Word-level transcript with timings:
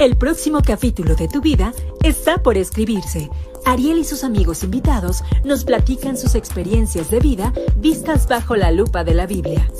El 0.00 0.16
próximo 0.16 0.60
capítulo 0.66 1.14
de 1.14 1.28
tu 1.28 1.42
vida 1.42 1.74
está 2.02 2.42
por 2.42 2.56
escribirse. 2.56 3.28
Ariel 3.66 3.98
y 3.98 4.04
sus 4.04 4.24
amigos 4.24 4.64
invitados 4.64 5.20
nos 5.44 5.62
platican 5.62 6.16
sus 6.16 6.34
experiencias 6.36 7.10
de 7.10 7.20
vida 7.20 7.52
vistas 7.76 8.26
bajo 8.26 8.56
la 8.56 8.70
lupa 8.70 9.04
de 9.04 9.12
la 9.12 9.26
Biblia. 9.26 9.70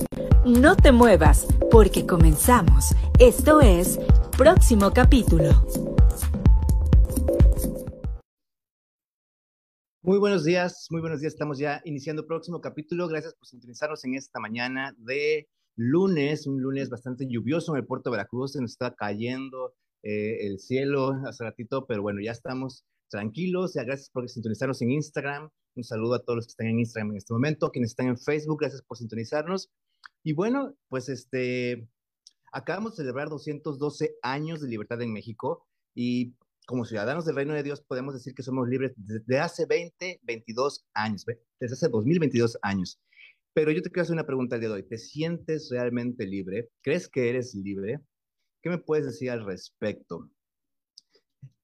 No 0.44 0.76
te 0.76 0.92
muevas, 0.92 1.46
porque 1.70 2.06
comenzamos. 2.06 2.94
Esto 3.18 3.62
es 3.62 3.98
Próximo 4.36 4.92
Capítulo. 4.92 5.64
Muy 10.02 10.18
buenos 10.18 10.44
días, 10.44 10.86
muy 10.90 11.00
buenos 11.00 11.20
días. 11.20 11.32
Estamos 11.32 11.58
ya 11.58 11.80
iniciando 11.86 12.26
próximo 12.26 12.60
capítulo. 12.60 13.08
Gracias 13.08 13.32
por 13.32 13.46
sintonizarnos 13.46 14.04
en 14.04 14.16
esta 14.16 14.38
mañana 14.38 14.94
de 14.98 15.48
lunes, 15.76 16.46
un 16.46 16.60
lunes 16.60 16.90
bastante 16.90 17.24
lluvioso 17.26 17.72
en 17.72 17.78
el 17.78 17.86
puerto 17.86 18.10
de 18.10 18.18
Veracruz. 18.18 18.52
Se 18.52 18.60
nos 18.60 18.72
está 18.72 18.94
cayendo 18.94 19.72
eh, 20.02 20.46
el 20.46 20.58
cielo 20.58 21.12
hace 21.26 21.44
ratito, 21.44 21.86
pero 21.86 22.02
bueno, 22.02 22.20
ya 22.20 22.32
estamos 22.32 22.84
tranquilos. 23.10 23.74
Ya 23.74 23.84
gracias 23.84 24.10
por 24.10 24.28
sintonizarnos 24.28 24.80
en 24.82 24.92
Instagram. 24.92 25.50
Un 25.74 25.84
saludo 25.84 26.14
a 26.14 26.24
todos 26.24 26.36
los 26.36 26.46
que 26.46 26.50
están 26.50 26.68
en 26.68 26.80
Instagram 26.80 27.10
en 27.10 27.16
este 27.18 27.32
momento, 27.32 27.70
quienes 27.70 27.90
están 27.90 28.08
en 28.08 28.18
Facebook, 28.18 28.60
gracias 28.60 28.82
por 28.82 28.96
sintonizarnos. 28.96 29.70
Y 30.22 30.32
bueno, 30.32 30.74
pues 30.88 31.08
este, 31.08 31.88
acabamos 32.52 32.92
de 32.92 33.02
celebrar 33.02 33.28
212 33.28 34.16
años 34.22 34.60
de 34.60 34.68
libertad 34.68 35.00
en 35.02 35.12
México 35.12 35.66
y 35.94 36.34
como 36.66 36.84
ciudadanos 36.84 37.24
del 37.24 37.36
reino 37.36 37.54
de 37.54 37.62
Dios 37.62 37.80
podemos 37.80 38.14
decir 38.14 38.34
que 38.34 38.42
somos 38.42 38.68
libres 38.68 38.92
desde 38.96 39.38
hace 39.38 39.66
20, 39.66 40.20
22 40.22 40.86
años, 40.94 41.24
desde 41.58 41.74
hace 41.74 41.88
2022 41.88 42.58
años. 42.62 43.00
Pero 43.52 43.72
yo 43.72 43.82
te 43.82 43.90
quiero 43.90 44.02
hacer 44.02 44.14
una 44.14 44.26
pregunta 44.26 44.54
el 44.54 44.60
día 44.60 44.68
de 44.70 44.76
hoy. 44.76 44.82
¿Te 44.84 44.98
sientes 44.98 45.68
realmente 45.70 46.26
libre? 46.26 46.70
¿Crees 46.82 47.08
que 47.08 47.28
eres 47.28 47.54
libre? 47.54 48.00
¿Qué 48.62 48.68
me 48.68 48.78
puedes 48.78 49.06
decir 49.06 49.30
al 49.30 49.44
respecto? 49.44 50.30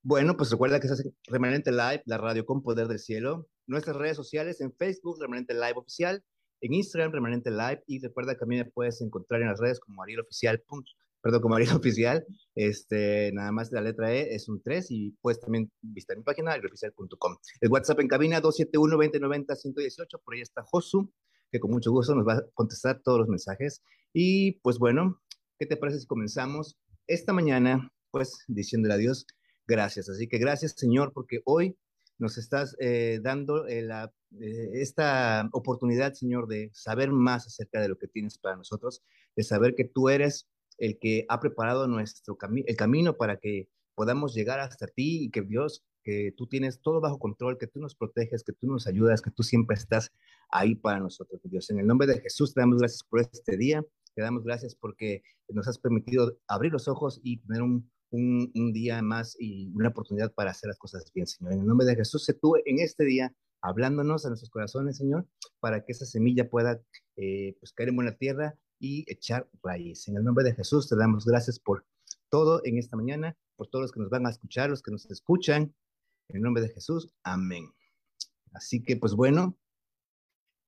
Bueno, 0.02 0.36
pues 0.36 0.50
recuerda 0.50 0.80
que 0.80 0.88
se 0.88 0.94
hace 0.94 1.14
Remanente 1.26 1.70
Live, 1.70 2.02
la 2.06 2.16
radio 2.16 2.46
con 2.46 2.62
poder 2.62 2.88
del 2.88 2.98
cielo. 2.98 3.48
Nuestras 3.66 3.96
redes 3.96 4.16
sociales 4.16 4.60
en 4.60 4.72
Facebook, 4.72 5.18
Remanente 5.20 5.52
Live 5.52 5.74
Oficial, 5.74 6.24
en 6.60 6.72
Instagram, 6.72 7.12
Remanente 7.12 7.50
Live, 7.50 7.82
y 7.86 8.00
recuerda 8.00 8.34
que 8.34 8.40
también 8.40 8.64
me 8.64 8.70
puedes 8.70 9.00
encontrar 9.02 9.42
en 9.42 9.48
las 9.48 9.60
redes 9.60 9.78
como 9.80 10.02
Ariel 10.02 10.20
Oficial, 10.20 10.62
perdón, 11.20 11.42
como 11.42 11.56
Ariel 11.56 11.72
Oficial, 11.76 12.24
este, 12.54 13.30
nada 13.34 13.52
más 13.52 13.72
la 13.72 13.82
letra 13.82 14.14
E 14.14 14.34
es 14.34 14.48
un 14.48 14.62
3, 14.62 14.90
y 14.90 15.10
puedes 15.20 15.40
también 15.40 15.70
visitar 15.82 16.16
mi 16.16 16.22
página, 16.22 16.52
arieloficial.com. 16.52 17.36
El 17.60 17.70
WhatsApp 17.70 18.00
en 18.00 18.08
cabina 18.08 18.40
271-2090-118, 18.40 20.22
por 20.24 20.34
ahí 20.34 20.40
está 20.40 20.62
Josu, 20.62 21.12
que 21.50 21.60
con 21.60 21.72
mucho 21.72 21.90
gusto 21.90 22.14
nos 22.14 22.26
va 22.26 22.34
a 22.34 22.44
contestar 22.54 23.02
todos 23.02 23.18
los 23.18 23.28
mensajes. 23.28 23.82
Y 24.14 24.52
pues 24.60 24.78
bueno, 24.78 25.20
¿qué 25.58 25.66
te 25.66 25.76
parece 25.76 26.00
si 26.00 26.06
comenzamos? 26.06 26.78
Esta 27.06 27.32
mañana, 27.32 27.90
pues 28.10 28.44
diciéndole 28.48 28.94
a 28.94 28.98
Dios, 28.98 29.26
gracias. 29.66 30.08
Así 30.08 30.28
que 30.28 30.38
gracias, 30.38 30.72
Señor, 30.76 31.12
porque 31.12 31.40
hoy 31.44 31.76
nos 32.18 32.38
estás 32.38 32.76
eh, 32.80 33.20
dando 33.22 33.66
eh, 33.68 33.86
eh, 34.40 34.70
esta 34.74 35.48
oportunidad, 35.52 36.14
Señor, 36.14 36.46
de 36.46 36.70
saber 36.72 37.10
más 37.10 37.46
acerca 37.46 37.80
de 37.80 37.88
lo 37.88 37.98
que 37.98 38.08
tienes 38.08 38.38
para 38.38 38.56
nosotros, 38.56 39.02
de 39.36 39.42
saber 39.42 39.74
que 39.74 39.84
tú 39.84 40.08
eres 40.08 40.48
el 40.78 40.98
que 40.98 41.24
ha 41.28 41.40
preparado 41.40 41.86
nuestro 41.86 42.36
el 42.66 42.76
camino 42.76 43.16
para 43.16 43.38
que 43.38 43.68
podamos 43.94 44.34
llegar 44.34 44.60
hasta 44.60 44.86
ti 44.86 45.24
y 45.24 45.30
que 45.30 45.42
Dios, 45.42 45.84
que 46.02 46.32
tú 46.36 46.46
tienes 46.46 46.80
todo 46.80 47.00
bajo 47.00 47.18
control, 47.18 47.58
que 47.58 47.66
tú 47.66 47.80
nos 47.80 47.94
proteges, 47.94 48.44
que 48.44 48.52
tú 48.52 48.66
nos 48.66 48.86
ayudas, 48.86 49.22
que 49.22 49.30
tú 49.30 49.42
siempre 49.42 49.74
estás 49.74 50.12
ahí 50.50 50.74
para 50.74 51.00
nosotros, 51.00 51.40
Dios. 51.44 51.70
En 51.70 51.80
el 51.80 51.86
nombre 51.86 52.06
de 52.06 52.20
Jesús 52.20 52.52
te 52.52 52.60
damos 52.60 52.78
gracias 52.78 53.02
por 53.02 53.20
este 53.20 53.56
día. 53.56 53.84
Te 54.16 54.22
damos 54.22 54.44
gracias 54.44 54.74
porque 54.74 55.22
nos 55.50 55.68
has 55.68 55.78
permitido 55.78 56.38
abrir 56.48 56.72
los 56.72 56.88
ojos 56.88 57.20
y 57.22 57.36
tener 57.42 57.62
un, 57.62 57.92
día 58.72 59.02
más 59.02 59.36
y 59.38 59.70
una 59.74 59.90
oportunidad 59.90 60.32
para 60.32 60.52
hacer 60.52 60.68
las 60.68 60.78
cosas 60.78 61.12
bien, 61.14 61.26
Señor. 61.26 61.52
En 61.52 61.60
el 61.60 61.66
nombre 61.66 61.86
de 61.86 61.96
Jesús, 61.96 62.24
se 62.24 62.32
tú 62.32 62.54
en 62.64 62.80
este 62.80 63.04
día 63.04 63.34
hablándonos 63.60 64.24
a 64.24 64.28
nuestros 64.28 64.48
corazones, 64.48 64.96
Señor, 64.96 65.28
para 65.60 65.84
que 65.84 65.92
esa 65.92 66.06
semilla 66.06 66.48
pueda 66.48 66.80
eh, 67.16 67.56
pues, 67.60 67.74
caer 67.74 67.90
en 67.90 67.96
buena 67.96 68.16
tierra 68.16 68.58
y 68.78 69.04
echar 69.06 69.50
raíz. 69.62 70.08
En 70.08 70.16
el 70.16 70.24
nombre 70.24 70.44
de 70.44 70.54
Jesús 70.54 70.88
te 70.88 70.96
damos 70.96 71.26
gracias 71.26 71.58
por 71.58 71.84
todo 72.30 72.62
en 72.64 72.78
esta 72.78 72.96
mañana, 72.96 73.36
por 73.56 73.68
todos 73.68 73.82
los 73.82 73.92
que 73.92 74.00
nos 74.00 74.08
van 74.08 74.24
a 74.24 74.30
escuchar, 74.30 74.70
los 74.70 74.80
que 74.82 74.92
nos 74.92 75.04
escuchan. 75.10 75.74
En 76.28 76.36
el 76.36 76.42
nombre 76.42 76.62
de 76.62 76.70
Jesús, 76.70 77.12
amén. 77.22 77.70
Así 78.54 78.82
que, 78.82 78.96
pues 78.96 79.12
bueno, 79.12 79.58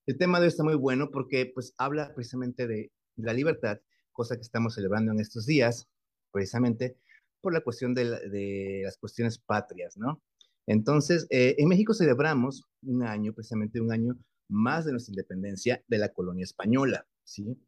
el 0.06 0.18
tema 0.18 0.38
de 0.38 0.44
hoy 0.44 0.48
está 0.48 0.64
muy 0.64 0.74
bueno 0.74 1.10
porque 1.10 1.50
pues 1.54 1.72
habla 1.78 2.14
precisamente 2.14 2.66
de 2.66 2.92
la 3.24 3.32
libertad, 3.32 3.80
cosa 4.12 4.36
que 4.36 4.42
estamos 4.42 4.74
celebrando 4.74 5.12
en 5.12 5.20
estos 5.20 5.46
días, 5.46 5.88
precisamente 6.32 6.98
por 7.40 7.52
la 7.52 7.60
cuestión 7.60 7.94
de, 7.94 8.82
las 8.84 8.98
cuestiones 8.98 9.38
patrias, 9.38 9.96
¿no? 9.96 10.22
Entonces, 10.66 11.26
eh, 11.30 11.54
en 11.58 11.68
México 11.68 11.94
celebramos 11.94 12.64
un 12.82 13.02
año, 13.02 13.32
precisamente 13.32 13.80
un 13.80 13.92
año 13.92 14.18
más 14.48 14.84
de 14.84 14.92
nuestra 14.92 15.12
independencia 15.12 15.82
de 15.88 15.98
la 15.98 16.12
colonia 16.12 16.44
española, 16.44 17.06
¿sí? 17.24 17.58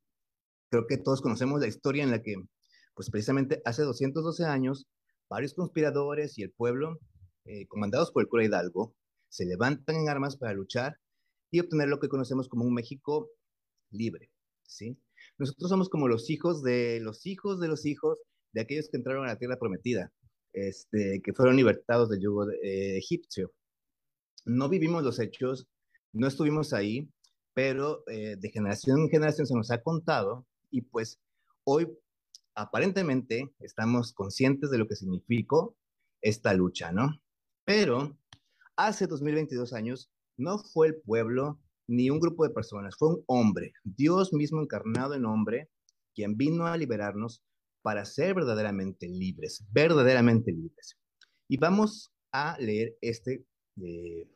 Creo 0.71 0.87
que 0.87 0.99
todos 0.99 1.23
conocemos 1.23 1.61
la 1.61 1.67
historia 1.67 2.03
en 2.03 2.11
la 2.11 2.23
que, 2.23 2.37
pues 2.95 3.11
precisamente 3.11 3.63
hace 3.65 3.83
212 3.83 4.45
años, 4.45 4.87
varios 5.29 5.55
conspiradores 5.55 6.37
y 6.39 6.43
el 6.43 6.53
pueblo, 6.53 6.99
eh, 7.45 7.67
comandados 7.69 8.13
por 8.13 8.23
el 8.23 8.29
cura 8.29 8.45
Hidalgo, 8.45 8.95
se 9.29 9.47
levantan 9.47 9.97
en 9.97 10.09
armas 10.09 10.37
para 10.37 10.53
luchar 10.53 10.99
y 11.51 11.61
obtener 11.61 11.89
lo 11.89 12.01
que 12.01 12.09
conocemos 12.09 12.49
como 12.49 12.65
un 12.65 12.75
México 12.75 13.31
libre, 13.91 14.31
¿sí? 14.63 14.99
Nosotros 15.41 15.71
somos 15.71 15.89
como 15.89 16.07
los 16.07 16.29
hijos 16.29 16.63
de 16.63 17.01
los 17.01 17.25
hijos 17.25 17.61
de 17.61 17.69
los 17.69 17.87
hijos 17.87 18.21
de 18.53 18.61
aquellos 18.61 18.91
que 18.91 18.99
entraron 18.99 19.25
a 19.25 19.29
la 19.29 19.39
tierra 19.39 19.59
prometida, 19.59 20.13
este, 20.53 21.23
que 21.25 21.33
fueron 21.33 21.57
libertados 21.57 22.11
del 22.11 22.21
yugo 22.21 22.51
eh, 22.51 22.99
egipcio. 22.99 23.51
No 24.45 24.69
vivimos 24.69 25.03
los 25.03 25.19
hechos, 25.19 25.67
no 26.13 26.27
estuvimos 26.27 26.75
ahí, 26.75 27.09
pero 27.55 28.05
eh, 28.09 28.37
de 28.39 28.51
generación 28.51 29.01
en 29.01 29.09
generación 29.09 29.47
se 29.47 29.55
nos 29.55 29.71
ha 29.71 29.83
contado 29.83 30.47
y 30.71 30.83
pues 30.83 31.19
hoy 31.65 31.89
aparentemente 32.55 33.51
estamos 33.61 34.13
conscientes 34.13 34.71
de 34.71 34.77
lo 34.77 34.87
que 34.87 34.97
significó 34.97 35.75
esta 36.21 36.53
lucha, 36.53 36.93
¿no? 36.93 37.19
Pero 37.65 38.15
hace 38.77 39.07
2022 39.07 39.73
años 39.73 40.11
no 40.37 40.59
fue 40.59 40.89
el 40.89 40.97
pueblo 41.01 41.59
ni 41.91 42.09
un 42.09 42.21
grupo 42.21 42.45
de 42.45 42.55
personas, 42.55 42.95
fue 42.97 43.09
un 43.09 43.25
hombre, 43.27 43.73
Dios 43.83 44.33
mismo 44.33 44.63
encarnado 44.63 45.15
en 45.15 45.25
hombre, 45.25 45.69
quien 46.15 46.37
vino 46.37 46.67
a 46.67 46.77
liberarnos 46.77 47.43
para 47.83 48.05
ser 48.05 48.37
verdaderamente 48.37 49.09
libres, 49.09 49.67
verdaderamente 49.73 50.53
libres. 50.53 50.97
Y 51.49 51.57
vamos 51.57 52.13
a 52.31 52.57
leer 52.61 52.97
este, 53.01 53.45
eh, 53.83 54.29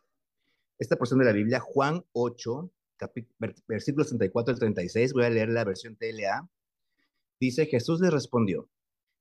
esta 0.81 0.97
porción 0.97 1.21
de 1.21 1.27
la 1.27 1.33
Biblia, 1.33 1.61
Juan 1.61 2.05
8, 2.11 2.73
versículos 3.69 4.09
34 4.09 4.55
al 4.55 4.59
36, 4.59 5.13
voy 5.13 5.25
a 5.25 5.31
leer 5.31 5.51
la 5.51 5.63
versión 5.63 5.97
TLA. 5.97 6.49
Dice, 7.39 7.67
Jesús 7.67 8.01
le 8.01 8.11
respondió, 8.11 8.69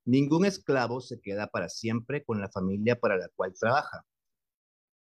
ningún 0.05 0.45
esclavo 0.45 1.01
se 1.01 1.21
queda 1.21 1.47
para 1.47 1.69
siempre 1.69 2.23
con 2.23 2.41
la 2.41 2.49
familia 2.49 2.99
para 2.99 3.15
la 3.15 3.29
cual 3.35 3.53
trabaja. 3.53 4.07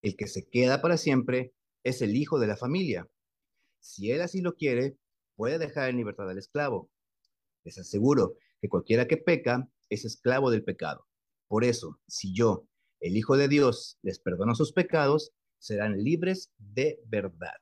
El 0.03 0.17
que 0.17 0.27
se 0.27 0.51
queda 0.51 0.83
para 0.83 0.99
siempre 0.99 1.55
es 1.83 2.03
el 2.03 2.15
hijo 2.15 2.39
de 2.39 2.47
la 2.47 2.59
familia 2.59 3.09
si 3.83 4.13
él 4.13 4.23
así 4.23 4.41
lo 4.41 4.55
quiere, 4.55 4.97
puede 5.37 5.59
dejar 5.59 5.91
en 5.91 5.97
libertad 5.97 6.31
al 6.31 6.39
esclavo. 6.39 6.89
Les 7.65 7.79
aseguro 7.79 8.37
que 8.61 8.69
cualquiera 8.69 9.07
que 9.07 9.17
peca 9.17 9.69
es 9.91 10.05
esclavo 10.05 10.51
del 10.51 10.65
pecado. 10.65 11.07
Por 11.49 11.65
eso, 11.65 12.01
si 12.07 12.33
yo, 12.33 12.67
el 13.01 13.17
Hijo 13.17 13.37
de 13.37 13.49
Dios, 13.49 13.99
les 14.03 14.21
perdono 14.21 14.55
sus 14.55 14.73
pecados, 14.73 15.33
serán 15.59 16.03
libres 16.03 16.53
de 16.59 17.01
verdad. 17.07 17.61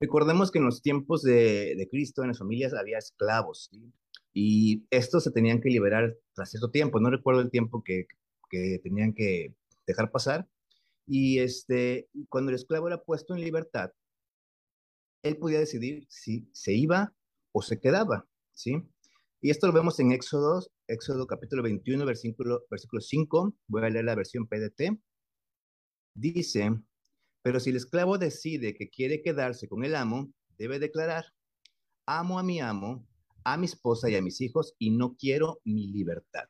Recordemos 0.00 0.50
que 0.50 0.58
en 0.58 0.66
los 0.66 0.82
tiempos 0.82 1.22
de, 1.22 1.88
Cristo, 1.90 2.22
en 2.22 2.28
las 2.28 2.38
familias 2.38 2.72
había 2.72 2.98
esclavos, 2.98 3.70
y 4.32 4.86
estos 4.90 5.24
se 5.24 5.30
tenían 5.30 5.60
que 5.60 5.70
liberar 5.70 6.16
tras 6.34 6.50
cierto 6.50 6.70
tiempo. 6.70 7.00
No 7.00 7.10
recuerdo 7.10 7.40
el 7.40 7.50
tiempo 7.50 7.82
que, 7.82 8.06
que 8.50 8.78
tenían 8.82 9.14
que 9.14 9.54
dejar 9.86 10.10
pasar. 10.10 10.46
Y 11.06 11.38
este, 11.38 12.08
cuando 12.28 12.50
el 12.50 12.56
esclavo 12.56 12.88
era 12.88 13.02
puesto 13.02 13.34
en 13.34 13.40
libertad, 13.40 13.92
él 15.28 15.38
podía 15.38 15.58
decidir 15.58 16.06
si 16.08 16.48
se 16.52 16.72
iba 16.72 17.14
o 17.52 17.62
se 17.62 17.80
quedaba, 17.80 18.28
¿sí? 18.52 18.82
Y 19.40 19.50
esto 19.50 19.66
lo 19.66 19.72
vemos 19.72 20.00
en 20.00 20.12
Éxodo, 20.12 20.66
Éxodo 20.88 21.26
capítulo 21.26 21.62
21, 21.62 22.04
versículo, 22.04 22.66
versículo 22.70 23.00
5, 23.00 23.54
voy 23.68 23.82
a 23.84 23.90
leer 23.90 24.04
la 24.04 24.14
versión 24.14 24.46
PDT. 24.46 24.98
Dice, 26.14 26.70
pero 27.42 27.60
si 27.60 27.70
el 27.70 27.76
esclavo 27.76 28.18
decide 28.18 28.74
que 28.74 28.88
quiere 28.88 29.22
quedarse 29.22 29.68
con 29.68 29.84
el 29.84 29.94
amo, 29.94 30.32
debe 30.58 30.78
declarar, 30.78 31.26
amo 32.06 32.38
a 32.38 32.42
mi 32.42 32.60
amo, 32.60 33.06
a 33.44 33.56
mi 33.56 33.66
esposa 33.66 34.10
y 34.10 34.16
a 34.16 34.22
mis 34.22 34.40
hijos 34.40 34.74
y 34.78 34.90
no 34.90 35.16
quiero 35.16 35.60
mi 35.64 35.86
libertad. 35.88 36.48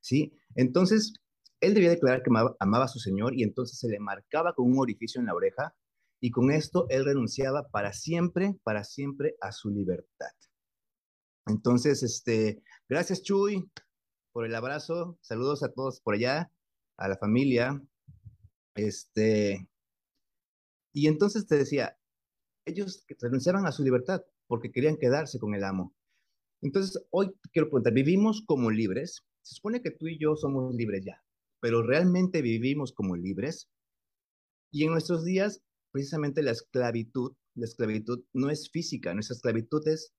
¿Sí? 0.00 0.32
Entonces, 0.54 1.12
él 1.60 1.74
debía 1.74 1.90
declarar 1.90 2.22
que 2.22 2.30
amaba, 2.30 2.56
amaba, 2.60 2.84
a 2.86 2.88
su 2.88 2.98
señor 2.98 3.34
y 3.38 3.42
entonces 3.42 3.78
se 3.78 3.88
le 3.88 4.00
marcaba 4.00 4.54
con 4.54 4.70
un 4.70 4.78
orificio 4.78 5.20
en 5.20 5.26
la 5.26 5.34
oreja 5.34 5.74
y 6.20 6.30
con 6.30 6.50
esto 6.50 6.86
él 6.88 7.04
renunciaba 7.04 7.68
para 7.68 7.92
siempre, 7.92 8.56
para 8.62 8.84
siempre 8.84 9.36
a 9.40 9.52
su 9.52 9.70
libertad. 9.70 10.30
Entonces, 11.46 12.02
este, 12.02 12.62
gracias 12.88 13.22
Chuy 13.22 13.70
por 14.32 14.44
el 14.46 14.54
abrazo. 14.54 15.18
Saludos 15.20 15.62
a 15.62 15.72
todos 15.72 16.00
por 16.00 16.14
allá, 16.14 16.50
a 16.96 17.08
la 17.08 17.16
familia. 17.16 17.82
Este, 18.74 19.68
y 20.92 21.06
entonces 21.06 21.46
te 21.46 21.56
decía, 21.56 21.98
ellos 22.66 23.04
renunciaban 23.20 23.66
a 23.66 23.72
su 23.72 23.82
libertad 23.82 24.22
porque 24.46 24.72
querían 24.72 24.96
quedarse 24.96 25.38
con 25.38 25.54
el 25.54 25.64
amo. 25.64 25.94
Entonces, 26.62 27.00
hoy 27.10 27.32
quiero 27.52 27.68
preguntar, 27.68 27.92
¿vivimos 27.92 28.42
como 28.46 28.70
libres? 28.70 29.24
Se 29.42 29.54
supone 29.54 29.82
que 29.82 29.90
tú 29.90 30.08
y 30.08 30.18
yo 30.18 30.36
somos 30.36 30.74
libres 30.74 31.04
ya, 31.04 31.22
pero 31.60 31.82
¿realmente 31.82 32.42
vivimos 32.42 32.92
como 32.92 33.14
libres? 33.16 33.68
Y 34.72 34.84
en 34.84 34.92
nuestros 34.92 35.24
días, 35.24 35.62
precisamente 35.96 36.42
la 36.42 36.50
esclavitud, 36.50 37.32
la 37.54 37.64
esclavitud 37.64 38.22
no 38.34 38.50
es 38.50 38.68
física, 38.70 39.14
nuestra 39.14 39.34
esclavitud 39.34 39.80
es, 39.88 40.12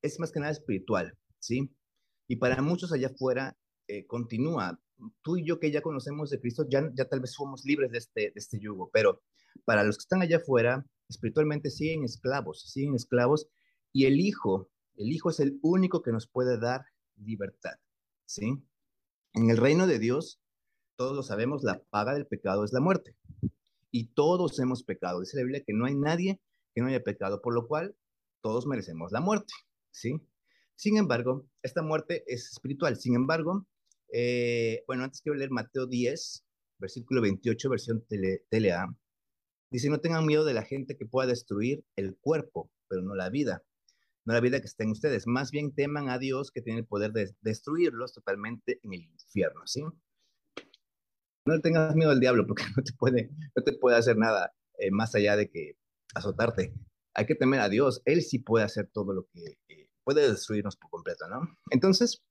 es 0.00 0.18
más 0.18 0.32
que 0.32 0.40
nada 0.40 0.52
espiritual, 0.52 1.18
¿sí? 1.38 1.70
Y 2.28 2.36
para 2.36 2.62
muchos 2.62 2.92
allá 2.92 3.08
afuera 3.08 3.54
eh, 3.88 4.06
continúa. 4.06 4.80
Tú 5.20 5.36
y 5.36 5.46
yo 5.46 5.60
que 5.60 5.70
ya 5.70 5.82
conocemos 5.82 6.30
de 6.30 6.40
Cristo, 6.40 6.64
ya, 6.70 6.90
ya 6.94 7.06
tal 7.10 7.20
vez 7.20 7.32
somos 7.32 7.66
libres 7.66 7.90
de 7.90 7.98
este, 7.98 8.20
de 8.20 8.32
este 8.36 8.58
yugo, 8.58 8.88
pero 8.90 9.22
para 9.66 9.84
los 9.84 9.98
que 9.98 10.04
están 10.04 10.22
allá 10.22 10.38
afuera, 10.38 10.86
espiritualmente 11.10 11.68
siguen 11.68 12.04
esclavos, 12.04 12.62
siguen 12.62 12.94
esclavos, 12.94 13.48
y 13.92 14.06
el 14.06 14.20
Hijo, 14.20 14.70
el 14.96 15.12
Hijo 15.12 15.28
es 15.28 15.40
el 15.40 15.58
único 15.60 16.00
que 16.00 16.10
nos 16.10 16.26
puede 16.26 16.58
dar 16.58 16.86
libertad, 17.16 17.74
¿sí? 18.24 18.64
En 19.34 19.50
el 19.50 19.58
reino 19.58 19.86
de 19.86 19.98
Dios, 19.98 20.40
todos 20.96 21.14
lo 21.14 21.22
sabemos, 21.22 21.64
la 21.64 21.82
paga 21.90 22.14
del 22.14 22.26
pecado 22.26 22.64
es 22.64 22.72
la 22.72 22.80
muerte. 22.80 23.14
Y 23.90 24.08
todos 24.12 24.58
hemos 24.58 24.82
pecado. 24.84 25.20
Dice 25.20 25.36
la 25.36 25.44
Biblia 25.44 25.64
que 25.66 25.72
no 25.72 25.86
hay 25.86 25.94
nadie 25.94 26.40
que 26.74 26.82
no 26.82 26.88
haya 26.88 27.02
pecado, 27.02 27.40
por 27.40 27.54
lo 27.54 27.66
cual 27.66 27.96
todos 28.42 28.66
merecemos 28.66 29.10
la 29.12 29.20
muerte, 29.20 29.52
¿sí? 29.90 30.20
Sin 30.76 30.96
embargo, 30.96 31.46
esta 31.62 31.82
muerte 31.82 32.22
es 32.26 32.52
espiritual. 32.52 32.96
Sin 32.96 33.16
embargo, 33.16 33.66
eh, 34.12 34.84
bueno, 34.86 35.04
antes 35.04 35.20
quiero 35.20 35.36
leer 35.36 35.50
Mateo 35.50 35.86
10, 35.86 36.44
versículo 36.78 37.20
28, 37.20 37.68
versión 37.68 38.04
tele, 38.06 38.44
TLA. 38.48 38.96
Dice, 39.70 39.90
no 39.90 40.00
tengan 40.00 40.24
miedo 40.24 40.44
de 40.44 40.54
la 40.54 40.62
gente 40.62 40.96
que 40.96 41.04
pueda 41.04 41.28
destruir 41.28 41.84
el 41.96 42.16
cuerpo, 42.16 42.70
pero 42.88 43.02
no 43.02 43.14
la 43.14 43.28
vida. 43.28 43.64
No 44.24 44.34
la 44.34 44.40
vida 44.40 44.60
que 44.60 44.66
está 44.66 44.84
en 44.84 44.90
ustedes. 44.90 45.26
Más 45.26 45.50
bien 45.50 45.74
teman 45.74 46.08
a 46.10 46.18
Dios 46.18 46.50
que 46.52 46.62
tiene 46.62 46.80
el 46.80 46.86
poder 46.86 47.12
de 47.12 47.34
destruirlos 47.40 48.12
totalmente 48.12 48.78
en 48.82 48.92
el 48.92 49.02
infierno, 49.02 49.66
¿sí? 49.66 49.82
No 51.48 51.54
le 51.54 51.60
tengas 51.60 51.96
miedo 51.96 52.10
al 52.10 52.20
diablo 52.20 52.46
porque 52.46 52.62
no 52.76 52.82
te 52.82 52.92
puede, 52.92 53.30
no 53.56 53.62
te 53.62 53.72
puede 53.72 53.96
hacer 53.96 54.18
nada 54.18 54.52
eh, 54.78 54.90
más 54.90 55.14
allá 55.14 55.34
de 55.34 55.48
que 55.48 55.78
azotarte. 56.14 56.74
Hay 57.14 57.24
que 57.24 57.34
temer 57.34 57.60
a 57.60 57.70
Dios. 57.70 58.02
Él 58.04 58.20
sí 58.20 58.38
puede 58.38 58.66
hacer 58.66 58.90
todo 58.92 59.14
lo 59.14 59.26
que 59.32 59.56
eh, 59.68 59.88
puede 60.04 60.28
destruirnos 60.28 60.76
por 60.76 60.90
completo, 60.90 61.26
¿no? 61.26 61.48
Entonces, 61.70 62.22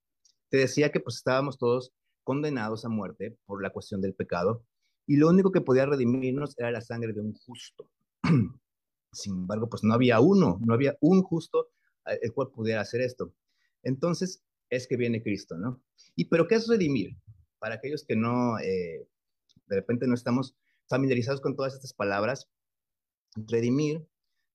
te 0.50 0.58
decía 0.58 0.92
que 0.92 1.00
pues 1.00 1.16
estábamos 1.16 1.58
todos 1.58 1.94
condenados 2.24 2.86
a 2.86 2.90
muerte 2.90 3.36
por 3.48 3.64
la 3.64 3.72
cuestión 3.72 4.02
del 4.02 4.14
pecado 4.14 4.64
y 5.08 5.18
lo 5.18 5.30
único 5.30 5.52
que 5.52 5.62
podía 5.62 5.88
redimirnos 5.88 6.54
era 6.60 6.69
la 6.69 6.81
sangre 6.81 7.12
de 7.12 7.22
un 7.22 7.34
justo. 7.34 7.90
Sin 9.12 9.34
embargo, 9.34 9.68
pues 9.68 9.84
no 9.84 9.96
había 9.96 10.19
uno, 10.19 10.60
no 10.64 10.75
había 10.75 10.96
un 11.02 11.24
justo 11.24 11.72
el 12.06 12.31
cual 12.34 12.52
pudiera 12.52 12.81
hacer 12.81 13.02
esto. 13.02 13.34
Entonces 13.81 14.44
es 14.69 14.86
que 14.88 14.96
viene 14.96 15.24
Cristo, 15.24 15.58
¿no? 15.58 15.81
Y 16.16 16.25
pero 16.25 16.48
¿qué 16.48 16.56
es 16.56 16.68
redimir? 16.68 17.18
Para 17.59 17.75
aquellos 17.75 18.06
que 18.06 18.15
no, 18.15 18.59
eh, 18.59 19.07
de 19.68 19.75
repente 19.75 20.07
no 20.07 20.13
estamos 20.13 20.56
familiarizados 20.88 21.42
con 21.42 21.56
todas 21.56 21.74
estas 21.74 21.94
palabras, 21.94 22.50
redimir, 23.36 24.07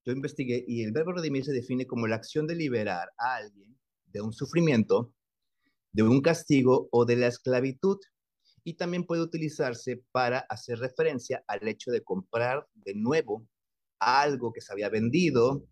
yo 0.04 0.12
investigué 0.12 0.64
y 0.66 0.82
el 0.82 0.93
verbo 0.93 1.12
redimir 1.12 1.44
se 1.44 1.52
define 1.52 1.87
como 1.87 2.06
la 2.06 2.16
acción 2.16 2.46
de 2.46 2.56
liberar 2.56 3.12
a 3.19 3.37
alguien 3.37 3.78
de 4.06 4.20
un 4.20 4.32
sufrimiento, 4.32 5.12
de 5.93 6.02
un 6.02 6.20
castigo 6.20 6.88
o 6.90 7.04
de 7.04 7.16
la 7.16 7.28
esclavitud 7.28 7.99
y 8.64 8.75
también 8.75 9.04
puede 9.04 9.22
utilizarse 9.22 10.04
para 10.12 10.40
hacer 10.49 10.78
referencia 10.78 11.44
al 11.46 11.66
hecho 11.69 11.90
de 11.90 12.02
comprar 12.02 12.66
de 12.75 12.94
nuevo 12.94 13.46
algo 13.99 14.52
que 14.52 14.60
se 14.60 14.72
había 14.72 14.88
vendido, 14.88 15.64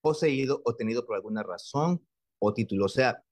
poseído 0.00 0.62
o 0.64 0.74
tenido 0.74 1.04
por 1.06 1.16
alguna 1.16 1.42
razón 1.42 2.06
o 2.38 2.52
título. 2.52 2.86
O 2.86 2.88
sea, 2.88 3.22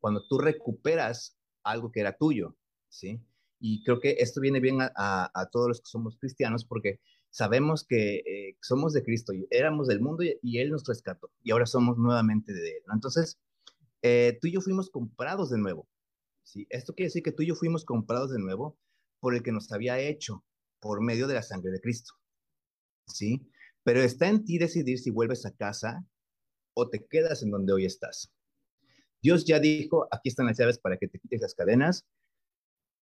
cuando 0.00 0.26
tú 0.28 0.38
recuperas 0.38 1.36
algo 1.64 1.90
que 1.90 2.00
era 2.00 2.16
tuyo, 2.16 2.56
¿sí? 2.90 3.22
Y 3.58 3.82
creo 3.84 4.00
que 4.00 4.16
esto 4.18 4.40
viene 4.40 4.60
bien 4.60 4.78
a, 4.80 5.48
todos 5.50 5.68
los 5.68 5.80
que 5.80 5.86
somos 5.86 6.16
cristianos 6.18 6.64
porque 6.64 7.00
sabemos 7.30 7.84
que 7.86 8.16
eh, 8.16 8.56
somos 8.60 8.92
de 8.92 9.02
Cristo, 9.02 9.32
y 9.32 9.46
éramos 9.50 9.86
del 9.86 10.00
mundo 10.00 10.24
y, 10.24 10.58
Él 10.58 10.70
nos 10.70 10.84
rescató 10.86 11.30
y 11.42 11.52
ahora 11.52 11.66
somos 11.66 11.96
nuevamente 11.98 12.52
de 12.52 12.68
Él. 12.76 12.82
Entonces, 12.92 13.38
eh, 14.02 14.38
tú 14.40 14.48
y 14.48 14.52
yo 14.52 14.60
fuimos 14.60 14.90
comprados 14.90 15.50
de 15.50 15.58
nuevo. 15.58 15.88
¿sí? 16.42 16.66
Esto 16.70 16.94
quiere 16.94 17.08
decir 17.08 17.22
que 17.22 17.32
tú 17.32 17.42
y 17.42 17.48
yo 17.48 17.54
fuimos 17.54 17.84
comprados 17.84 18.30
de 18.30 18.38
nuevo 18.38 18.78
por 19.20 19.34
el 19.34 19.42
que 19.42 19.52
nos 19.52 19.70
había 19.72 19.98
hecho 19.98 20.44
por 20.80 21.02
medio 21.02 21.28
de 21.28 21.34
la 21.34 21.42
sangre 21.42 21.70
de 21.70 21.80
Cristo. 21.80 22.14
¿sí? 23.06 23.46
Pero 23.84 24.00
está 24.00 24.28
en 24.28 24.44
ti 24.44 24.58
decidir 24.58 24.98
si 24.98 25.10
vuelves 25.10 25.44
a 25.44 25.52
casa 25.52 26.04
o 26.74 26.88
te 26.88 27.06
quedas 27.06 27.42
en 27.42 27.50
donde 27.50 27.72
hoy 27.72 27.84
estás. 27.84 28.32
Dios 29.22 29.44
ya 29.44 29.60
dijo, 29.60 30.08
aquí 30.10 30.30
están 30.30 30.46
las 30.46 30.58
llaves 30.58 30.78
para 30.78 30.96
que 30.96 31.08
te 31.08 31.18
quites 31.18 31.42
las 31.42 31.54
cadenas. 31.54 32.06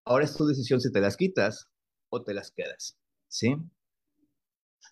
Ahora 0.08 0.24
es 0.24 0.36
tu 0.36 0.46
decisión 0.46 0.80
si 0.80 0.90
te 0.90 1.00
las 1.00 1.16
quitas 1.16 1.68
o 2.10 2.22
te 2.22 2.34
las 2.34 2.50
quedas. 2.50 2.98
¿Sí? 3.28 3.54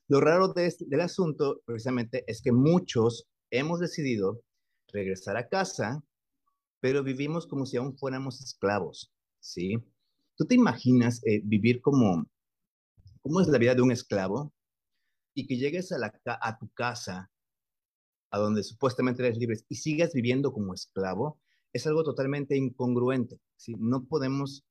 Lo 0.09 0.21
raro 0.21 0.53
de 0.53 0.73
del 0.87 1.01
asunto, 1.01 1.63
precisamente, 1.65 2.25
es 2.27 2.43
que 2.43 2.53
muchos 2.53 3.27
hemos 3.51 3.81
decidido 3.81 4.43
regresar 4.93 5.37
a 5.37 5.49
casa 5.49 6.05
pero 6.81 7.03
vivimos 7.03 7.47
como 7.47 7.67
si 7.67 7.77
aún 7.77 7.97
fuéramos 7.97 8.41
esclavos, 8.41 9.13
¿sí? 9.41 9.77
¿Tú 10.37 10.45
te 10.47 10.55
imaginas 10.55 11.21
eh, 11.25 11.41
vivir 11.43 11.81
como, 11.81 12.27
cómo 13.23 13.41
es 13.41 13.49
la 13.49 13.59
vida 13.59 13.75
de 13.75 13.83
un 13.83 13.93
esclavo? 13.93 14.53
Y 15.35 15.47
que 15.47 15.57
llegues 15.57 15.93
a, 15.93 15.97
a 16.41 16.59
tu 16.59 16.69
casa, 16.71 17.31
a 18.31 18.39
donde 18.39 18.63
supuestamente 18.63 19.23
eres 19.23 19.39
libre, 19.39 19.59
y 19.69 19.77
sigas 19.77 20.13
viviendo 20.13 20.53
como 20.53 20.75
esclavo, 20.75 21.41
es 21.73 21.87
algo 21.87 22.05
totalmente 22.05 22.57
incongruente, 22.57 23.41
¿sí? 23.57 23.75
No 23.79 24.05
podemos, 24.05 24.66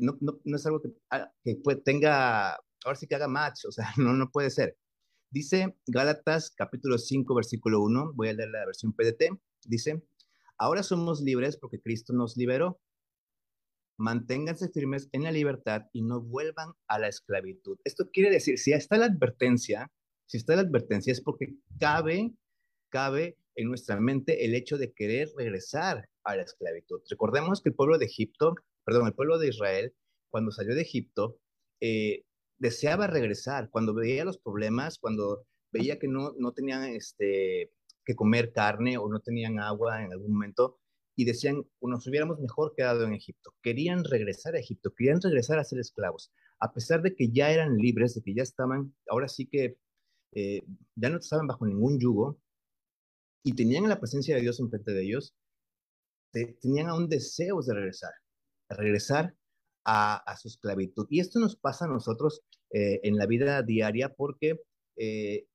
no, 0.00 0.16
no, 0.20 0.40
no, 0.44 0.56
es 0.56 0.66
algo 0.66 0.80
que, 0.80 0.90
ah, 1.10 1.32
que 1.44 1.56
tenga, 1.84 2.52
ahora 2.84 2.96
sí 2.96 3.06
que 3.06 3.14
haga 3.14 3.28
match, 3.28 3.64
o 3.66 3.72
sea, 3.72 3.86
no, 3.98 4.12
no 4.12 4.30
puede 4.30 4.50
ser. 4.50 4.76
Dice 5.30 5.76
Gálatas 5.86 6.52
capítulo 6.54 6.98
5, 6.98 7.34
versículo 7.34 7.82
1, 7.82 8.12
voy 8.14 8.28
a 8.28 8.32
leer 8.34 8.50
la 8.50 8.66
versión 8.66 8.92
PDT, 8.92 9.38
dice, 9.64 10.02
Ahora 10.62 10.84
somos 10.84 11.20
libres 11.20 11.56
porque 11.56 11.80
Cristo 11.80 12.12
nos 12.12 12.36
liberó. 12.36 12.80
Manténganse 13.98 14.68
firmes 14.68 15.08
en 15.10 15.24
la 15.24 15.32
libertad 15.32 15.86
y 15.92 16.02
no 16.02 16.20
vuelvan 16.20 16.72
a 16.86 17.00
la 17.00 17.08
esclavitud. 17.08 17.78
Esto 17.82 18.10
quiere 18.12 18.30
decir, 18.30 18.60
si 18.60 18.72
está 18.72 18.96
la 18.96 19.06
advertencia, 19.06 19.90
si 20.26 20.36
está 20.36 20.54
la 20.54 20.62
advertencia 20.62 21.10
es 21.10 21.20
porque 21.20 21.56
cabe, 21.80 22.32
cabe 22.90 23.36
en 23.56 23.66
nuestra 23.66 23.98
mente 23.98 24.44
el 24.44 24.54
hecho 24.54 24.78
de 24.78 24.92
querer 24.92 25.30
regresar 25.36 26.08
a 26.22 26.36
la 26.36 26.42
esclavitud. 26.42 27.00
Recordemos 27.10 27.60
que 27.60 27.70
el 27.70 27.74
pueblo 27.74 27.98
de 27.98 28.06
Egipto, 28.06 28.54
perdón, 28.84 29.06
el 29.06 29.14
pueblo 29.14 29.38
de 29.38 29.48
Israel, 29.48 29.94
cuando 30.30 30.50
salió 30.50 30.74
de 30.74 30.82
Egipto, 30.82 31.38
eh, 31.80 32.24
deseaba 32.58 33.06
regresar. 33.06 33.70
Cuando 33.70 33.94
veía 33.94 34.24
los 34.24 34.38
problemas, 34.38 34.98
cuando 34.98 35.46
veía 35.72 35.98
que 35.98 36.08
no, 36.08 36.32
no 36.38 36.52
tenían 36.52 36.84
este, 36.84 37.72
que 38.04 38.14
comer 38.14 38.52
carne 38.52 38.98
o 38.98 39.08
no 39.08 39.20
tenían 39.20 39.58
agua 39.60 40.02
en 40.04 40.12
algún 40.12 40.32
momento 40.32 40.78
y 41.14 41.24
decían, 41.24 41.64
nos 41.80 42.06
hubiéramos 42.06 42.40
mejor 42.40 42.74
quedado 42.76 43.04
en 43.04 43.12
Egipto. 43.12 43.54
Querían 43.62 44.04
regresar 44.04 44.54
a 44.54 44.60
Egipto, 44.60 44.94
querían 44.94 45.20
regresar 45.20 45.58
a 45.58 45.64
ser 45.64 45.78
esclavos, 45.78 46.32
a 46.58 46.72
pesar 46.72 47.02
de 47.02 47.14
que 47.14 47.30
ya 47.30 47.50
eran 47.50 47.76
libres, 47.76 48.14
de 48.14 48.22
que 48.22 48.34
ya 48.34 48.42
estaban, 48.42 48.94
ahora 49.08 49.28
sí 49.28 49.46
que 49.46 49.76
eh, 50.34 50.62
ya 50.94 51.10
no 51.10 51.18
estaban 51.18 51.46
bajo 51.46 51.66
ningún 51.66 51.98
yugo 52.00 52.40
y 53.44 53.54
tenían 53.54 53.88
la 53.88 53.98
presencia 53.98 54.34
de 54.34 54.40
Dios 54.40 54.60
enfrente 54.60 54.92
de 54.92 55.02
ellos, 55.02 55.34
tenían 56.32 56.88
aún 56.88 57.08
deseos 57.08 57.66
de 57.66 57.74
regresar, 57.74 58.12
regresar 58.74 59.34
a, 59.84 60.36
su 60.40 60.48
esclavitud. 60.48 61.06
Y 61.10 61.20
esto 61.20 61.40
nos 61.40 61.56
pasa 61.56 61.86
a 61.86 61.88
nosotros 61.88 62.42
eh, 62.70 63.00
en 63.02 63.16
la 63.16 63.26
vida 63.26 63.62
diaria 63.62 64.14
porque 64.14 64.60
eh, 64.96 65.46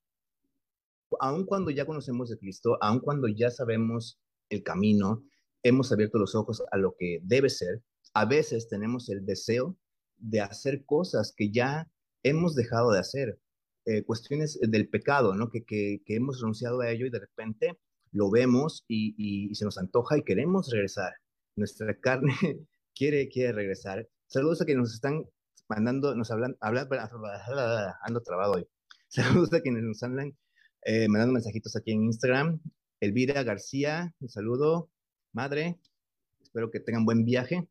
aun 1.19 1.45
cuando 1.45 1.71
ya 1.71 1.85
conocemos 1.85 2.29
de 2.29 2.37
Cristo, 2.37 2.77
aun 2.81 2.99
cuando 2.99 3.27
ya 3.27 3.49
sabemos 3.49 4.19
el 4.49 4.63
camino, 4.63 5.23
hemos 5.63 5.91
abierto 5.91 6.17
los 6.17 6.35
ojos 6.35 6.63
a 6.71 6.77
lo 6.77 6.95
que 6.97 7.19
debe 7.23 7.49
ser, 7.49 7.81
a 8.13 8.25
veces 8.25 8.67
tenemos 8.67 9.09
el 9.09 9.25
deseo 9.25 9.77
de 10.17 10.41
hacer 10.41 10.85
cosas 10.85 11.33
que 11.35 11.51
ya 11.51 11.89
hemos 12.23 12.55
dejado 12.55 12.91
de 12.91 12.99
hacer, 12.99 13.39
eh, 13.85 14.03
cuestiones 14.03 14.59
del 14.61 14.89
pecado, 14.89 15.33
¿no? 15.35 15.49
Que, 15.49 15.63
que, 15.63 16.01
hemos 16.07 16.41
renunciado 16.41 16.81
a 16.81 16.89
ello 16.89 17.05
y 17.05 17.09
de 17.09 17.19
repente 17.19 17.79
lo 18.11 18.29
vemos 18.29 18.83
y, 18.87 19.53
se 19.55 19.65
nos 19.65 19.77
antoja 19.77 20.17
y 20.17 20.23
queremos 20.23 20.69
regresar. 20.69 21.13
Nuestra 21.55 21.97
carne 21.99 22.33
quiere, 22.97 23.29
quiere 23.29 23.53
regresar. 23.53 24.07
Saludos 24.27 24.61
a 24.61 24.65
quienes 24.65 24.81
nos 24.81 24.93
están 24.93 25.23
mandando, 25.69 26.15
nos 26.15 26.31
hablan, 26.31 26.57
hablan, 26.59 26.87
ando 28.01 28.21
trabado 28.21 28.53
hoy. 28.53 28.67
Saludos 29.07 29.53
a 29.53 29.61
quienes 29.61 29.83
nos 29.83 30.01
hablan 30.03 30.37
eh, 30.83 31.07
mandando 31.07 31.33
mensajitos 31.33 31.75
aquí 31.75 31.91
en 31.91 32.05
Instagram. 32.05 32.59
Elvira 32.99 33.43
García, 33.43 34.13
un 34.19 34.29
saludo, 34.29 34.89
madre. 35.33 35.79
Espero 36.41 36.71
que 36.71 36.79
tengan 36.79 37.05
buen 37.05 37.23
viaje. 37.23 37.67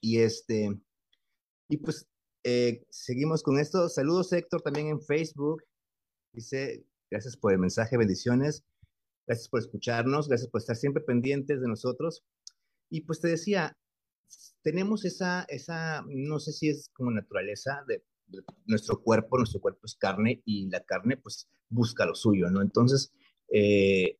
Y 0.00 0.18
este, 0.18 0.80
y 1.68 1.76
pues 1.76 2.08
eh, 2.44 2.84
seguimos 2.90 3.42
con 3.42 3.58
esto. 3.58 3.88
Saludos 3.88 4.32
Héctor 4.32 4.62
también 4.62 4.88
en 4.88 5.00
Facebook. 5.00 5.62
Dice, 6.34 6.84
gracias 7.10 7.36
por 7.36 7.52
el 7.52 7.58
mensaje, 7.58 7.96
bendiciones. 7.96 8.64
Gracias 9.26 9.48
por 9.48 9.60
escucharnos, 9.60 10.26
gracias 10.28 10.50
por 10.50 10.60
estar 10.60 10.74
siempre 10.74 11.02
pendientes 11.02 11.60
de 11.60 11.68
nosotros. 11.68 12.24
Y 12.90 13.02
pues 13.02 13.20
te 13.20 13.28
decía, 13.28 13.76
tenemos 14.62 15.04
esa, 15.04 15.44
esa, 15.48 16.04
no 16.08 16.38
sé 16.38 16.52
si 16.52 16.68
es 16.68 16.90
como 16.94 17.10
naturaleza 17.10 17.84
de, 17.86 18.02
nuestro 18.66 19.02
cuerpo, 19.02 19.36
nuestro 19.36 19.60
cuerpo 19.60 19.80
es 19.84 19.94
carne 19.94 20.42
y 20.46 20.68
la 20.70 20.80
carne 20.80 21.16
pues 21.16 21.48
busca 21.68 22.06
lo 22.06 22.14
suyo, 22.14 22.50
¿no? 22.50 22.62
Entonces, 22.62 23.12
eh, 23.52 24.18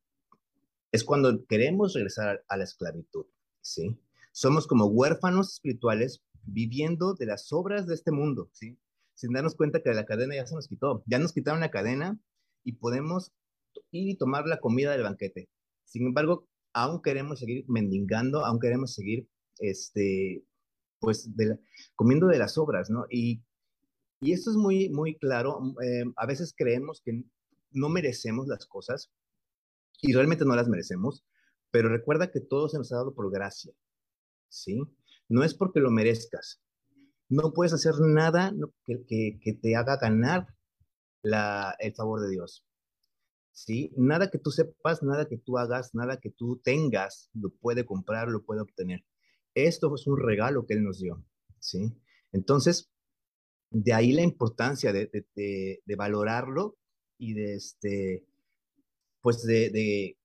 es 0.91 1.05
cuando 1.05 1.47
queremos 1.47 1.95
regresar 1.95 2.45
a 2.49 2.57
la 2.57 2.65
esclavitud, 2.65 3.25
¿sí? 3.61 3.97
Somos 4.33 4.67
como 4.67 4.87
huérfanos 4.87 5.55
espirituales 5.55 6.23
viviendo 6.45 7.15
de 7.15 7.27
las 7.27 7.53
obras 7.53 7.87
de 7.87 7.95
este 7.95 8.13
mundo, 8.13 8.51
¿sí? 8.53 8.79
Sin 9.15 9.33
darnos 9.33 9.55
cuenta 9.55 9.83
que 9.83 9.95
la 9.95 10.05
cadena 10.05 10.35
ya 10.35 10.47
se 10.47 10.55
nos 10.55 10.69
quitó, 10.69 11.03
ya 11.07 11.19
nos 11.19 11.33
quitaron 11.33 11.61
la 11.61 11.71
cadena 11.71 12.19
y 12.65 12.73
podemos 12.73 13.33
ir 13.91 14.09
y 14.09 14.17
tomar 14.17 14.47
la 14.47 14.59
comida 14.59 14.93
del 14.93 15.03
banquete. 15.03 15.49
Sin 15.85 16.07
embargo, 16.07 16.49
aún 16.73 17.01
queremos 17.03 17.39
seguir 17.39 17.65
mendigando, 17.69 18.45
aún 18.45 18.61
queremos 18.61 18.95
seguir, 18.95 19.29
este, 19.63 20.45
pues, 21.01 21.29
comiendo 21.97 22.27
de 22.29 22.39
las 22.39 22.59
obras, 22.59 22.91
¿no? 22.91 23.07
Y, 23.11 23.43
y 24.21 24.33
esto 24.33 24.51
es 24.51 24.57
muy, 24.57 24.89
muy 24.91 25.19
claro. 25.19 25.59
Eh, 25.83 26.05
a 26.17 26.27
veces 26.27 26.55
creemos 26.57 27.03
que 27.05 27.25
no 27.73 27.89
merecemos 27.89 28.47
las 28.47 28.67
cosas 28.67 29.11
y 30.01 30.13
realmente 30.13 30.45
no 30.45 30.55
las 30.55 30.69
merecemos, 30.69 31.25
pero 31.71 31.89
recuerda 31.89 32.31
que 32.31 32.41
todo 32.41 32.69
se 32.69 32.79
nos 32.79 32.93
ha 32.93 32.97
dado 32.97 33.15
por 33.15 33.33
gracia, 33.33 33.73
¿sí? 34.49 34.81
No 35.29 35.43
es 35.43 35.55
porque 35.55 35.81
lo 35.81 35.91
merezcas. 35.91 36.63
No 37.29 37.53
puedes 37.53 37.73
hacer 37.73 37.95
nada 38.01 38.53
que, 38.85 39.39
que, 39.41 39.53
te 39.55 39.75
haga 39.75 39.97
ganar 39.97 40.47
el 41.23 41.95
favor 41.95 42.21
de 42.21 42.31
Dios. 42.31 42.67
¿Sí? 43.53 43.93
Nada 43.97 44.31
que 44.31 44.39
tú 44.39 44.51
sepas, 44.51 45.03
nada 45.03 45.27
que 45.27 45.39
tú 45.39 45.59
hagas, 45.59 45.95
nada 45.95 46.19
que 46.19 46.31
tú 46.31 46.61
tengas, 46.63 47.31
lo 47.33 47.51
puede 47.51 47.87
comprar, 47.87 48.29
lo 48.29 48.45
puede 48.45 48.61
obtener. 48.61 49.05
Esto 49.55 49.95
es 49.95 50.07
un 50.07 50.19
regalo 50.19 50.67
que 50.67 50.75
Él 50.75 50.85
nos 50.85 51.01
dio. 51.01 51.25
¿Sí? 51.59 51.93
Entonces, 52.33 52.91
de 53.71 53.93
ahí 53.93 54.13
la 54.13 54.23
importancia 54.23 54.93
de, 54.93 55.83
valorarlo 55.97 56.77
y 57.19 57.35
de, 57.35 57.55
este, 57.55 58.25
pues 59.21 59.45
de, 59.45 60.17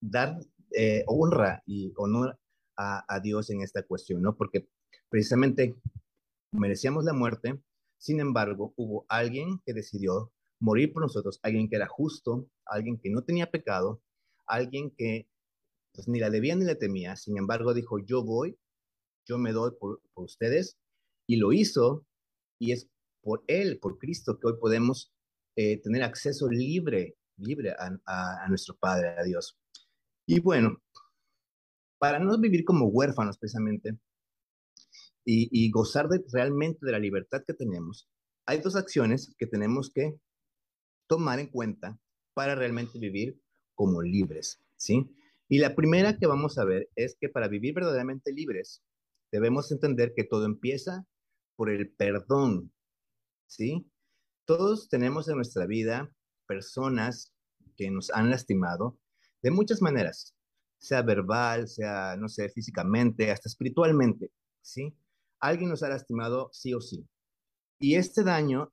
dar 0.00 0.38
eh, 0.72 1.04
honra 1.06 1.62
y 1.66 1.92
honor 1.96 2.38
a, 2.76 3.20
Dios 3.20 3.50
en 3.50 3.62
esta 3.62 3.82
cuestión, 3.84 4.22
¿no? 4.22 4.36
Porque 4.36 4.68
precisamente 5.08 5.76
merecíamos 6.50 7.04
la 7.04 7.12
muerte, 7.12 7.60
sin 7.98 8.20
embargo, 8.20 8.72
hubo 8.76 9.06
alguien 9.08 9.60
que 9.64 9.72
decidió 9.72 10.32
morir 10.60 10.92
por 10.92 11.02
nosotros, 11.02 11.38
alguien 11.42 11.68
que 11.68 11.76
era 11.76 11.86
justo, 11.86 12.48
alguien 12.66 12.98
que 12.98 13.10
no 13.10 13.22
tenía 13.22 13.50
pecado, 13.50 14.02
alguien 14.46 14.90
que 14.90 15.28
pues, 15.94 16.08
ni 16.08 16.18
la 16.18 16.30
debía 16.30 16.56
ni 16.56 16.64
la 16.64 16.76
temía, 16.76 17.16
sin 17.16 17.38
embargo 17.38 17.72
dijo, 17.72 17.98
yo 17.98 18.22
voy, 18.24 18.58
yo 19.26 19.38
me 19.38 19.52
doy 19.52 19.72
por, 19.78 20.02
ustedes, 20.14 20.78
y 21.26 21.36
lo 21.36 21.52
hizo, 21.52 22.06
y 22.58 22.72
es 22.72 22.88
por 23.22 23.42
Él, 23.46 23.78
por 23.78 23.98
Cristo, 23.98 24.38
que 24.38 24.48
hoy 24.48 24.54
podemos 24.60 25.14
eh, 25.56 25.80
tener 25.80 26.02
acceso 26.02 26.48
libre 26.48 27.16
libre 27.36 27.74
a, 27.78 28.46
nuestro 28.48 28.76
Padre, 28.76 29.08
a 29.18 29.22
Dios. 29.22 29.58
Y 30.26 30.40
bueno, 30.40 30.82
para 31.98 32.18
no 32.18 32.38
vivir 32.38 32.64
como 32.64 32.86
huérfanos 32.86 33.38
precisamente 33.38 33.98
y, 35.24 35.70
gozar 35.70 36.08
de, 36.08 36.22
realmente 36.32 36.84
de 36.84 36.92
la 36.92 36.98
libertad 36.98 37.42
que 37.46 37.54
tenemos, 37.54 38.08
hay 38.46 38.60
dos 38.60 38.76
acciones 38.76 39.34
que 39.38 39.46
tenemos 39.46 39.90
que 39.90 40.18
tomar 41.06 41.38
en 41.38 41.48
cuenta 41.48 41.98
para 42.34 42.54
realmente 42.54 42.98
vivir 42.98 43.40
como 43.74 44.02
libres, 44.02 44.62
¿sí? 44.76 45.10
Y 45.48 45.58
la 45.58 45.74
primera 45.74 46.16
que 46.16 46.26
vamos 46.26 46.58
a 46.58 46.64
ver 46.64 46.88
es 46.96 47.16
que 47.20 47.28
para 47.28 47.48
vivir 47.48 47.74
verdaderamente 47.74 48.32
libres, 48.32 48.82
debemos 49.30 49.70
entender 49.72 50.12
que 50.14 50.24
todo 50.24 50.46
empieza 50.46 51.06
por 51.56 51.70
el 51.70 51.90
perdón, 51.90 52.72
¿sí? 53.46 53.90
Todos 54.46 54.88
tenemos 54.88 55.28
en 55.28 55.36
nuestra 55.36 55.66
vida 55.66 56.10
personas 56.46 57.34
que 57.76 57.90
nos 57.90 58.10
han 58.10 58.30
lastimado 58.30 58.98
de 59.42 59.50
muchas 59.50 59.82
maneras, 59.82 60.34
sea 60.78 61.02
verbal, 61.02 61.68
sea, 61.68 62.16
no 62.16 62.28
sé, 62.28 62.48
físicamente, 62.48 63.30
hasta 63.30 63.48
espiritualmente, 63.48 64.32
¿sí? 64.62 64.96
Alguien 65.40 65.70
nos 65.70 65.82
ha 65.82 65.88
lastimado 65.88 66.50
sí 66.52 66.72
o 66.74 66.80
sí. 66.80 67.06
Y 67.78 67.96
este 67.96 68.22
daño 68.22 68.72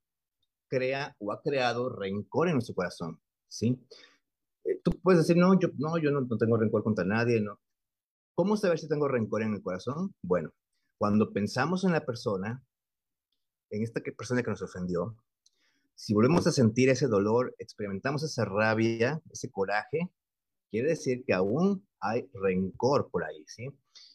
crea 0.68 1.14
o 1.18 1.32
ha 1.32 1.42
creado 1.42 1.90
rencor 1.90 2.48
en 2.48 2.54
nuestro 2.54 2.74
corazón, 2.74 3.20
¿sí? 3.48 3.78
Tú 4.82 4.92
puedes 5.02 5.20
decir, 5.20 5.36
no, 5.36 5.58
yo 5.58 5.68
no, 5.78 5.98
yo 5.98 6.10
no, 6.10 6.22
no 6.22 6.36
tengo 6.36 6.56
rencor 6.56 6.82
contra 6.82 7.04
nadie, 7.04 7.40
no. 7.40 7.58
¿Cómo 8.34 8.56
saber 8.56 8.78
si 8.78 8.88
tengo 8.88 9.08
rencor 9.08 9.42
en 9.42 9.54
el 9.54 9.62
corazón? 9.62 10.14
Bueno, 10.22 10.52
cuando 10.98 11.32
pensamos 11.32 11.84
en 11.84 11.92
la 11.92 12.04
persona, 12.04 12.62
en 13.70 13.82
esta 13.82 14.00
persona 14.00 14.42
que 14.42 14.50
nos 14.50 14.62
ofendió, 14.62 15.16
si 15.94 16.14
volvemos 16.14 16.46
a 16.46 16.52
sentir 16.52 16.88
ese 16.88 17.06
dolor, 17.06 17.54
experimentamos 17.58 18.22
esa 18.22 18.44
rabia, 18.44 19.22
ese 19.30 19.50
coraje, 19.50 20.10
quiere 20.70 20.88
decir 20.88 21.22
que 21.24 21.34
aún 21.34 21.86
hay 22.00 22.28
rencor 22.32 23.10
por 23.10 23.24
ahí, 23.24 23.44
¿sí? 23.46 23.68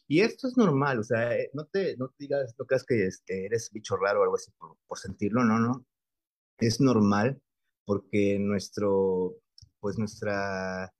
Y 0.08 0.20
esto 0.20 0.48
es 0.48 0.56
normal, 0.56 0.98
o 0.98 1.04
sea, 1.04 1.36
eh, 1.36 1.50
no 1.54 1.66
te, 1.66 1.96
no 1.96 2.12
digas, 2.18 2.54
no 2.58 2.66
creas 2.66 2.84
que 2.84 3.06
este, 3.06 3.46
eres 3.46 3.70
bicho 3.72 3.96
raro 3.96 4.20
o 4.20 4.22
algo 4.24 4.34
así 4.34 4.50
por, 4.58 4.98
sentirlo, 4.98 5.44
no, 5.44 5.58
no. 5.58 5.86
Es 6.58 6.80
normal 6.80 7.40
porque 7.84 8.38
nuestro, 8.38 9.36
pues 9.80 9.98
nuestra, 9.98 10.92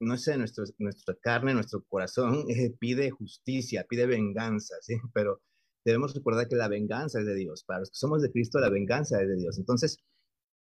no 0.00 0.16
sé, 0.16 0.36
nuestro, 0.36 0.64
nuestra 0.78 1.14
carne, 1.20 1.54
nuestro 1.54 1.82
corazón 1.84 2.44
eh, 2.48 2.74
pide 2.78 3.10
justicia, 3.10 3.86
pide 3.88 4.06
venganza, 4.06 4.76
¿sí? 4.80 4.94
Pero 5.12 5.42
debemos 5.84 6.14
recordar 6.14 6.48
que 6.48 6.56
la 6.56 6.68
venganza 6.68 7.20
es 7.20 7.26
de 7.26 7.34
Dios. 7.34 7.64
Para 7.64 7.80
los 7.80 7.90
que 7.90 7.96
somos 7.96 8.22
de 8.22 8.30
Cristo, 8.30 8.58
la 8.58 8.70
venganza 8.70 9.20
es 9.20 9.28
de 9.28 9.36
Dios. 9.36 9.58
Entonces, 9.58 9.98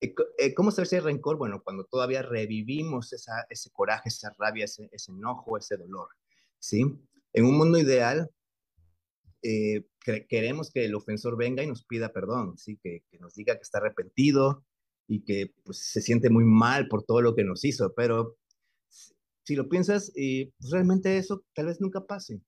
eh, 0.01 0.15
eh, 0.39 0.55
¿cómo 0.55 0.71
saber 0.71 0.87
si 0.87 0.97
hay 0.97 1.03
rencor? 1.03 1.37
Bueno, 1.37 1.63
cuando 1.63 1.85
todavía 1.85 2.23
revivimos 2.23 3.13
esa, 3.13 3.47
ese 3.49 3.71
coraje, 3.71 4.09
esa 4.09 4.35
rabia, 4.39 4.65
ese, 4.65 4.89
enojo, 5.09 5.57
ese 5.59 5.77
dolor. 5.77 6.09
¿sí? 6.59 6.85
En 7.33 7.45
un 7.45 7.57
mundo 7.57 7.79
ideal, 7.79 8.31
queremos 10.29 10.71
que 10.73 10.85
el 10.85 10.95
ofensor 10.95 11.37
venga 11.37 11.63
y 11.63 11.67
nos 11.69 11.85
pida 11.85 12.13
perdón, 12.13 12.59
¿sí? 12.59 12.77
que, 12.83 13.05
nos 13.21 13.35
diga 13.35 13.55
que 13.55 13.63
está 13.63 13.79
arrepentido 13.79 14.65
y 15.09 15.25
que 15.25 15.55
pues, 15.65 15.79
se 15.79 16.01
siente 16.01 16.31
muy 16.31 16.45
mal 16.45 16.87
por 16.87 17.03
todo 17.03 17.23
lo 17.23 17.35
que 17.35 17.43
nos 17.43 17.65
hizo, 17.65 17.95
pero 17.95 18.37
si 19.43 19.57
lo 19.57 19.69
piensas, 19.69 20.13
pues, 20.15 20.71
realmente 20.71 21.17
eso 21.17 21.43
tal 21.55 21.67
vez 21.67 21.81
nunca 21.81 22.07
pase, 22.07 22.43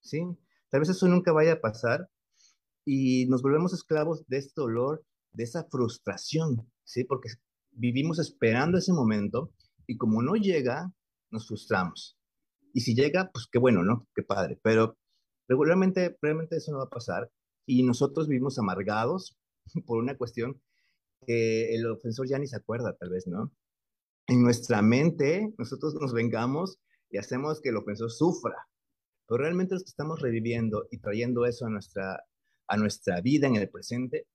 ¿sí? 0.00 0.22
Tal 0.68 0.80
vez 0.80 0.90
eso 0.90 1.08
nunca 1.08 1.32
vaya 1.32 1.54
a 1.54 1.60
pasar 1.60 2.08
y 2.84 3.26
nos 3.26 3.42
volvemos 3.42 3.72
esclavos 3.72 4.26
de 4.26 4.36
este 4.36 4.60
dolor, 4.60 5.04
de 5.32 5.44
esa 5.44 5.64
frustración, 5.64 6.70
¿sí? 6.84 7.04
Porque 7.04 7.30
vivimos 7.70 8.18
esperando 8.18 8.76
ese 8.76 8.92
momento 8.92 9.50
y 9.86 9.96
como 9.96 10.22
no 10.22 10.34
llega, 10.34 10.92
nos 11.30 11.48
frustramos. 11.48 12.18
Y 12.74 12.80
si 12.80 12.94
llega, 12.94 13.30
pues 13.32 13.46
qué 13.50 13.58
bueno, 13.58 13.82
¿no? 13.82 14.06
Qué 14.14 14.22
padre. 14.22 14.58
Pero 14.62 14.98
regularmente, 15.48 16.18
realmente 16.20 16.56
eso 16.56 16.72
no 16.72 16.78
va 16.78 16.84
a 16.84 16.90
pasar 16.90 17.30
y 17.66 17.82
nosotros 17.82 18.28
vivimos 18.28 18.58
amargados 18.58 19.38
por 19.86 19.98
una 19.98 20.16
cuestión 20.16 20.60
que 21.26 21.74
el 21.74 21.86
ofensor 21.86 22.28
ya 22.28 22.38
ni 22.38 22.46
se 22.46 22.56
acuerda, 22.56 22.96
tal 22.96 23.10
vez, 23.10 23.26
¿no? 23.26 23.52
En 24.26 24.42
nuestra 24.42 24.82
mente, 24.82 25.52
nosotros 25.58 25.94
nos 25.94 26.12
vengamos 26.12 26.78
y 27.10 27.18
hacemos 27.18 27.60
que 27.60 27.70
el 27.70 27.76
ofensor 27.76 28.10
sufra, 28.10 28.56
pero 29.26 29.38
realmente 29.38 29.74
los 29.74 29.84
que 29.84 29.90
estamos 29.90 30.20
reviviendo 30.20 30.86
y 30.90 30.98
trayendo 30.98 31.46
eso 31.46 31.66
a 31.66 31.70
nuestra, 31.70 32.24
a 32.68 32.76
nuestra 32.76 33.20
vida 33.20 33.46
en 33.46 33.56
el 33.56 33.68
presente, 33.68 34.26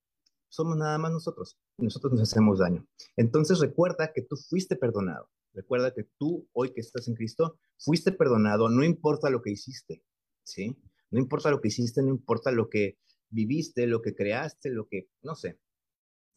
somos 0.50 0.78
nada 0.78 0.98
más 0.98 1.12
nosotros. 1.12 1.58
nosotros 1.78 2.14
nos 2.14 2.22
hacemos 2.22 2.60
daño. 2.60 2.88
Entonces 3.16 3.60
recuerda 3.60 4.12
que 4.14 4.22
tú 4.22 4.38
fuiste 4.38 4.76
perdonado. 4.76 5.30
Recuerda 5.54 5.94
que 5.94 6.04
tú, 6.18 6.48
hoy 6.54 6.72
que 6.72 6.82
estás 6.82 7.08
en 7.08 7.16
Cristo, 7.16 7.60
fuiste 7.80 8.12
perdonado, 8.12 8.70
no 8.70 8.84
importa 8.84 9.30
lo 9.30 9.42
que 9.42 9.52
hiciste, 9.52 10.04
¿sí? 10.44 10.78
No 11.10 11.20
importa 11.20 11.50
lo 11.50 11.62
que 11.62 11.70
hiciste, 11.70 12.02
no 12.02 12.10
importa 12.10 12.52
lo 12.52 12.70
que 12.70 12.98
viviste, 13.30 13.88
lo 13.88 14.02
que 14.02 14.16
creaste, 14.16 14.70
lo 14.70 14.88
que, 14.88 15.10
no 15.24 15.36
sé, 15.36 15.60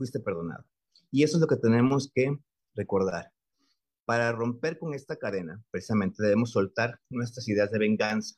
fuiste 0.00 0.18
perdonado. 0.18 0.64
Y 1.10 1.24
eso 1.24 1.36
es 1.36 1.42
lo 1.42 1.46
que 1.46 1.56
tenemos 1.56 2.10
que 2.14 2.38
recordar. 2.74 3.30
Para 4.06 4.32
romper 4.32 4.78
con 4.78 4.94
esta 4.94 5.16
cadena, 5.16 5.62
precisamente 5.70 6.22
debemos 6.22 6.52
soltar 6.52 6.98
nuestras 7.10 7.46
ideas 7.48 7.70
de 7.70 7.78
venganza. 7.78 8.36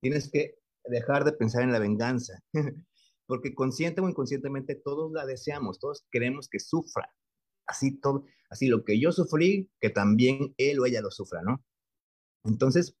Tienes 0.00 0.30
que 0.30 0.54
dejar 0.84 1.24
de 1.24 1.32
pensar 1.32 1.62
en 1.62 1.70
la 1.70 1.78
venganza, 1.78 2.42
porque 3.26 3.54
consciente 3.54 4.00
o 4.00 4.08
inconscientemente 4.08 4.74
todos 4.74 5.12
la 5.12 5.26
deseamos, 5.26 5.78
todos 5.78 6.06
queremos 6.10 6.48
que 6.48 6.60
sufra. 6.60 7.12
Así 7.66 8.00
todo, 8.00 8.24
así 8.48 8.68
lo 8.68 8.84
que 8.84 8.98
yo 8.98 9.12
sufrí, 9.12 9.70
que 9.80 9.90
también 9.90 10.54
él 10.56 10.80
o 10.80 10.86
ella 10.86 11.02
lo 11.02 11.10
sufra, 11.10 11.42
¿no? 11.42 11.62
Entonces, 12.44 12.96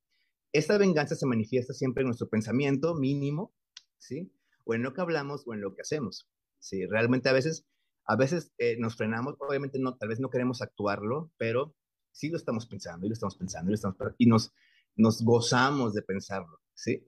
esta 0.52 0.76
venganza 0.76 1.14
se 1.14 1.24
manifiesta 1.24 1.72
siempre 1.72 2.02
en 2.02 2.08
nuestro 2.08 2.28
pensamiento 2.28 2.94
mínimo, 2.94 3.54
¿sí? 3.96 4.30
O 4.64 4.74
en 4.74 4.82
lo 4.82 4.92
que 4.92 5.00
hablamos 5.00 5.44
o 5.46 5.54
en 5.54 5.62
lo 5.62 5.74
que 5.74 5.80
hacemos, 5.80 6.28
¿sí? 6.58 6.86
Realmente 6.86 7.28
a 7.28 7.32
veces, 7.32 7.66
a 8.04 8.16
veces 8.16 8.52
eh, 8.58 8.76
nos 8.78 8.96
frenamos, 8.96 9.34
obviamente 9.38 9.78
no, 9.78 9.96
tal 9.96 10.08
vez 10.08 10.20
no 10.20 10.30
queremos 10.30 10.62
actuarlo, 10.62 11.30
pero 11.36 11.74
sí 12.12 12.28
lo 12.28 12.36
estamos 12.36 12.66
pensando 12.66 13.06
y 13.06 13.10
lo 13.10 13.14
estamos 13.14 13.36
pensando 13.36 13.70
y, 13.70 13.72
lo 13.72 13.74
estamos, 13.76 13.96
y 14.18 14.26
nos, 14.26 14.52
nos 14.96 15.22
gozamos 15.22 15.94
de 15.94 16.02
pensarlo, 16.02 16.60
¿sí? 16.74 17.06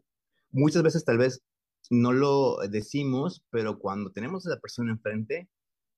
Muchas 0.50 0.82
veces 0.82 1.04
tal 1.04 1.18
vez 1.18 1.42
no 1.90 2.12
lo 2.12 2.58
decimos, 2.68 3.44
pero 3.50 3.78
cuando 3.78 4.12
tenemos 4.12 4.46
a 4.46 4.50
la 4.50 4.60
persona 4.60 4.92
enfrente 4.92 5.48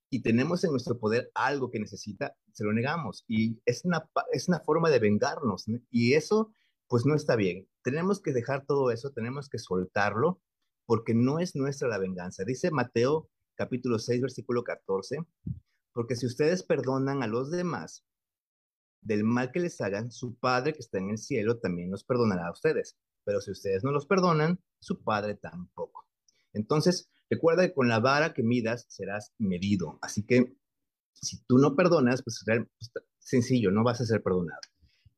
y 0.09 0.21
tenemos 0.21 0.63
en 0.63 0.71
nuestro 0.71 0.99
poder 0.99 1.31
algo 1.33 1.71
que 1.71 1.79
necesita, 1.79 2.35
se 2.51 2.63
lo 2.63 2.71
negamos. 2.71 3.25
Y 3.27 3.59
es 3.65 3.83
una, 3.83 4.07
es 4.31 4.47
una 4.47 4.59
forma 4.59 4.89
de 4.89 4.99
vengarnos. 4.99 5.65
Y 5.89 6.13
eso, 6.13 6.53
pues 6.87 7.05
no 7.05 7.15
está 7.15 7.35
bien. 7.35 7.67
Tenemos 7.83 8.21
que 8.21 8.31
dejar 8.31 8.65
todo 8.65 8.91
eso, 8.91 9.11
tenemos 9.11 9.49
que 9.49 9.57
soltarlo, 9.57 10.39
porque 10.85 11.13
no 11.15 11.39
es 11.39 11.55
nuestra 11.55 11.87
la 11.87 11.97
venganza. 11.97 12.43
Dice 12.43 12.69
Mateo 12.71 13.29
capítulo 13.55 13.99
6, 13.99 14.21
versículo 14.21 14.63
14, 14.63 15.17
porque 15.93 16.15
si 16.15 16.25
ustedes 16.25 16.63
perdonan 16.63 17.23
a 17.23 17.27
los 17.27 17.51
demás 17.51 18.05
del 19.01 19.23
mal 19.23 19.51
que 19.51 19.59
les 19.59 19.79
hagan, 19.81 20.11
su 20.11 20.35
Padre 20.35 20.73
que 20.73 20.79
está 20.79 20.97
en 20.97 21.09
el 21.09 21.17
cielo 21.17 21.59
también 21.59 21.91
los 21.91 22.03
perdonará 22.03 22.47
a 22.47 22.51
ustedes 22.51 22.97
pero 23.23 23.41
si 23.41 23.51
ustedes 23.51 23.83
no 23.83 23.91
los 23.91 24.05
perdonan, 24.05 24.59
su 24.79 25.01
padre 25.03 25.35
tampoco. 25.35 26.07
Entonces, 26.53 27.09
recuerda 27.29 27.67
que 27.67 27.73
con 27.73 27.87
la 27.87 27.99
vara 27.99 28.33
que 28.33 28.43
midas 28.43 28.85
serás 28.89 29.33
medido. 29.37 29.97
Así 30.01 30.23
que 30.23 30.55
si 31.13 31.43
tú 31.45 31.57
no 31.57 31.75
perdonas, 31.75 32.21
pues, 32.23 32.43
pues 32.45 32.89
sencillo, 33.19 33.71
no 33.71 33.83
vas 33.83 34.01
a 34.01 34.05
ser 34.05 34.21
perdonado. 34.21 34.61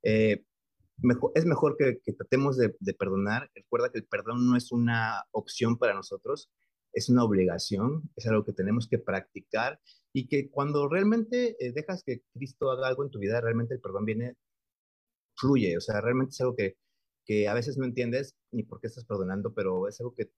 Eh, 0.03 0.45
es 1.33 1.45
mejor 1.45 1.75
que, 1.77 1.99
tratemos 2.13 2.57
de, 2.57 2.69
perdonar. 2.97 3.51
Recuerda 3.53 3.89
que 3.89 3.99
el 3.99 4.05
perdón 4.05 4.47
no 4.47 4.55
es 4.55 4.71
una 4.71 5.25
opción 5.31 5.77
para 5.77 5.93
nosotros, 5.93 6.49
es 6.95 7.09
una 7.09 7.25
obligación, 7.25 8.09
es 8.15 8.25
algo 8.25 8.45
que 8.45 8.53
tenemos 8.53 8.87
que 8.87 8.97
practicar 8.97 9.81
y 10.13 10.27
que 10.27 10.49
cuando 10.49 10.87
realmente 10.87 11.57
eh, 11.59 11.73
dejas 11.73 12.03
que 12.03 12.23
Cristo 12.33 12.71
haga 12.71 12.87
algo 12.87 13.03
en 13.03 13.11
tu 13.11 13.19
vida, 13.19 13.41
realmente 13.41 13.73
el 13.73 13.81
perdón 13.81 14.05
viene, 14.05 14.37
fluye, 15.35 15.77
o 15.77 15.81
sea, 15.81 15.99
realmente 15.99 16.31
es 16.31 16.39
algo 16.39 16.55
que, 16.55 16.77
que 17.25 17.49
a 17.49 17.53
veces 17.53 17.77
no 17.77 17.83
entiendes 17.83 18.35
ni 18.51 18.63
por 18.63 18.79
qué 18.79 18.87
estás 18.87 19.03
perdonando, 19.03 19.53
pero 19.53 19.89
es 19.89 19.99
algo 19.99 20.15
que, 20.15 20.31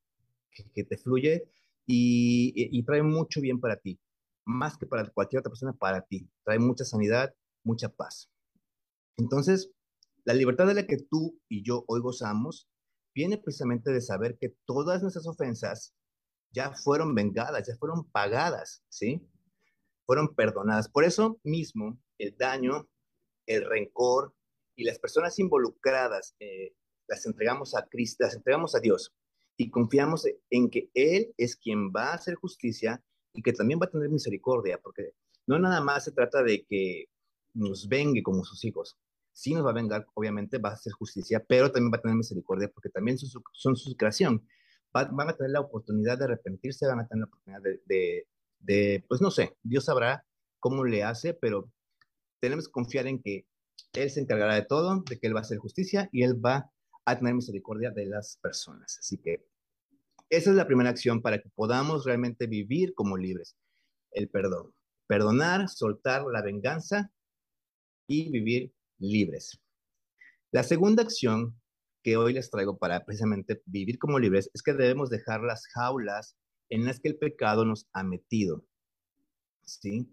que, 0.73 0.83
te 0.83 0.97
fluye 0.97 1.47
y, 1.85 2.53
y, 2.55 2.83
trae 2.83 3.03
mucho 3.03 3.39
bien 3.39 3.59
para 3.59 3.77
ti, 3.77 3.99
más 4.43 4.77
que 4.79 4.87
para 4.87 5.07
cualquier 5.11 5.41
otra 5.41 5.51
persona, 5.51 5.73
para 5.73 6.01
ti. 6.01 6.27
Trae 6.43 6.57
mucha 6.57 6.85
sanidad, 6.85 7.35
mucha 7.63 7.89
paz. 7.89 8.31
Entonces, 9.17 9.71
la 10.25 10.33
libertad 10.33 10.65
de 10.65 10.73
la 10.73 10.87
que 10.87 10.97
tú 10.97 11.39
y 11.47 11.63
yo 11.63 11.85
hoy 11.87 12.01
gozamos 12.01 12.67
viene 13.13 13.37
precisamente 13.37 13.91
de 13.91 14.01
saber 14.01 14.39
que 14.39 14.55
todas 14.65 15.03
nuestras 15.03 15.27
ofensas 15.27 15.93
ya 16.57 16.73
fueron 16.73 17.13
vengadas, 17.13 17.67
ya 17.67 17.75
fueron 17.75 18.09
pagadas, 18.09 18.83
¿sí? 18.89 19.21
Fueron 20.07 20.33
perdonadas. 20.33 20.89
Por 20.89 21.03
eso 21.03 21.39
mismo, 21.43 21.99
el 22.17 22.35
daño, 22.35 22.89
el 23.45 23.63
rencor, 23.63 24.33
y 24.75 24.83
las 24.83 24.97
personas 24.97 25.37
involucradas 25.37 26.35
eh, 26.39 26.73
las 27.07 27.25
entregamos 27.27 27.75
a 27.75 27.87
Cristo, 27.87 28.23
las 28.23 28.35
entregamos 28.35 28.75
a 28.75 28.79
Dios 28.79 29.13
y 29.55 29.69
confiamos 29.69 30.25
en 30.49 30.69
que 30.69 30.89
Él 30.95 31.33
es 31.37 31.55
quien 31.55 31.91
va 31.91 32.11
a 32.11 32.15
hacer 32.15 32.35
justicia 32.35 33.03
y 33.33 33.43
que 33.43 33.53
también 33.53 33.79
va 33.79 33.85
a 33.85 33.91
tener 33.91 34.09
misericordia, 34.09 34.79
porque 34.81 35.13
no 35.45 35.59
nada 35.59 35.79
más 35.81 36.05
se 36.05 36.11
trata 36.11 36.43
de 36.43 36.65
que 36.65 37.05
nos 37.53 37.87
vengue 37.87 38.23
como 38.23 38.43
sus 38.43 38.63
hijos. 38.65 38.97
Sí 39.31 39.53
nos 39.53 39.65
va 39.65 39.69
a 39.69 39.73
vengar, 39.73 40.07
obviamente 40.15 40.57
va 40.57 40.69
a 40.69 40.73
hacer 40.73 40.93
justicia, 40.93 41.43
pero 41.47 41.71
también 41.71 41.91
va 41.91 41.97
a 41.97 42.01
tener 42.01 42.17
misericordia 42.17 42.69
porque 42.73 42.89
también 42.89 43.17
son 43.17 43.75
su, 43.75 43.95
creación. 43.95 44.47
Van 44.93 45.29
a 45.29 45.35
tener 45.35 45.51
la 45.51 45.59
oportunidad 45.59 46.17
de 46.17 46.25
arrepentirse, 46.25 46.87
van 46.87 47.01
a 47.01 47.07
tener 47.07 47.21
la 47.21 47.27
oportunidad 47.27 47.61
de, 47.61 47.81
de, 47.85 48.27
de, 48.59 49.05
pues 49.07 49.21
no 49.21 49.31
sé, 49.31 49.55
Dios 49.61 49.85
sabrá 49.85 50.25
cómo 50.59 50.83
le 50.85 51.03
hace, 51.03 51.33
pero 51.33 51.71
tenemos 52.39 52.67
que 52.67 52.71
confiar 52.71 53.07
en 53.07 53.21
que 53.21 53.45
él 53.93 54.09
se 54.09 54.19
encargará 54.19 54.55
de 54.55 54.65
todo, 54.65 55.03
de 55.09 55.19
que 55.19 55.27
Él 55.27 55.35
va 55.35 55.39
a 55.39 55.41
hacer 55.41 55.57
justicia 55.57 56.09
y 56.11 56.23
Él 56.23 56.43
va 56.43 56.71
a 57.05 57.17
tener 57.17 57.33
misericordia 57.33 57.91
de 57.91 58.05
las 58.05 58.37
personas. 58.41 58.97
Así 58.99 59.17
que 59.17 59.45
esa 60.29 60.49
es 60.49 60.55
la 60.55 60.67
primera 60.67 60.89
acción 60.89 61.21
para 61.21 61.41
que 61.41 61.49
podamos 61.49 62.05
realmente 62.05 62.47
vivir 62.47 62.93
como 62.93 63.17
libres. 63.17 63.55
El 64.11 64.29
perdón. 64.29 64.73
Perdonar, 65.07 65.69
soltar 65.69 66.25
la 66.25 66.41
venganza 66.41 67.11
y 68.07 68.29
vivir 68.29 68.73
libres. 68.99 69.59
La 70.51 70.63
segunda 70.63 71.03
acción 71.03 71.59
que 72.07 72.15
hoy 72.15 72.31
les 72.31 72.49
traigo 72.49 72.77
para 72.77 73.03
precisamente 73.03 73.61
vivir 73.65 73.99
como 73.99 74.17
libres 74.17 74.49
es 74.53 74.63
que 74.63 74.71
debemos 74.71 75.09
dejar 75.09 75.41
las 75.41 75.67
jaulas 75.67 76.37
en 76.69 76.85
las 76.85 77.01
que 77.01 77.09
el 77.09 77.17
pecado 77.17 77.65
nos 77.65 77.85
ha 77.91 78.01
metido. 78.01 78.65
¿Sí? 79.65 80.09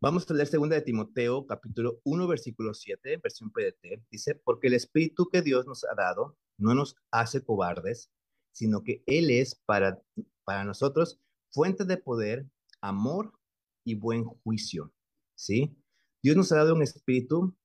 Vamos 0.00 0.28
a 0.28 0.34
leer 0.34 0.48
segunda 0.48 0.74
de 0.74 0.82
Timoteo, 0.82 1.46
capítulo 1.46 2.00
1, 2.02 2.26
versículo 2.26 2.74
7, 2.74 3.18
versión 3.22 3.52
PDT. 3.52 4.02
Dice, 4.10 4.34
porque 4.34 4.66
el 4.66 4.74
Espíritu 4.74 5.28
que 5.28 5.40
Dios 5.40 5.68
nos 5.68 5.84
ha 5.84 5.94
dado 5.94 6.36
no 6.58 6.74
nos 6.74 6.96
hace 7.12 7.44
cobardes, 7.44 8.10
sino 8.50 8.82
que 8.82 9.04
Él 9.06 9.30
es 9.30 9.54
para, 9.54 10.02
para 10.42 10.64
nosotros 10.64 11.20
fuente 11.52 11.84
de 11.84 11.96
poder, 11.96 12.44
amor 12.80 13.38
y 13.84 13.94
buen 13.94 14.24
juicio. 14.24 14.92
¿Sí? 15.36 15.80
Dios 16.24 16.36
nos 16.36 16.50
ha 16.50 16.56
dado 16.56 16.74
un 16.74 16.82
espíritu 16.82 17.56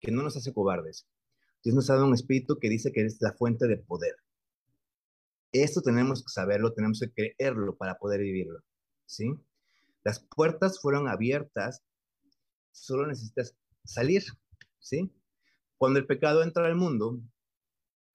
que 0.00 0.10
no 0.10 0.24
nos 0.24 0.36
hace 0.36 0.52
cobardes. 0.52 1.06
Dios 1.62 1.74
nos 1.74 1.90
ha 1.90 1.94
dado 1.94 2.06
un 2.06 2.14
espíritu 2.14 2.58
que 2.58 2.68
dice 2.68 2.92
que 2.92 3.04
es 3.04 3.18
la 3.20 3.32
fuente 3.32 3.66
de 3.66 3.76
poder. 3.76 4.14
Esto 5.52 5.80
tenemos 5.80 6.22
que 6.22 6.30
saberlo, 6.30 6.72
tenemos 6.72 7.00
que 7.00 7.12
creerlo 7.12 7.76
para 7.76 7.98
poder 7.98 8.20
vivirlo. 8.20 8.60
¿Sí? 9.06 9.34
Las 10.04 10.20
puertas 10.20 10.80
fueron 10.80 11.08
abiertas, 11.08 11.82
solo 12.72 13.06
necesitas 13.06 13.56
salir, 13.84 14.22
¿sí? 14.78 15.12
Cuando 15.76 15.98
el 15.98 16.06
pecado 16.06 16.42
entra 16.42 16.66
al 16.66 16.76
mundo, 16.76 17.20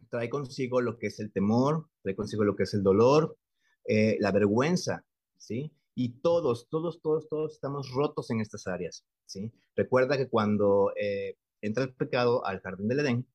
trae 0.10 0.30
consigo 0.30 0.82
lo 0.82 0.98
que 0.98 1.08
es 1.08 1.20
el 1.20 1.32
temor, 1.32 1.90
trae 2.02 2.16
consigo 2.16 2.44
lo 2.44 2.56
que 2.56 2.64
es 2.64 2.74
el 2.74 2.84
dolor, 2.84 3.38
eh, 3.86 4.18
la 4.20 4.32
vergüenza, 4.32 5.06
¿sí? 5.38 5.72
Y 5.96 6.22
todos, 6.22 6.68
todos, 6.70 7.02
todos, 7.02 7.28
todos 7.30 7.54
estamos 7.54 7.92
rotos 7.92 8.30
en 8.32 8.40
estas 8.42 8.68
áreas, 8.68 9.06
¿sí? 9.26 9.52
Recuerda 9.76 10.18
que 10.18 10.30
cuando 10.30 10.94
eh, 10.96 11.38
entra 11.62 11.84
el 11.84 11.94
pecado 11.94 12.46
al 12.46 12.60
jardín 12.62 12.88
del 12.88 13.00
Edén, 13.00 13.28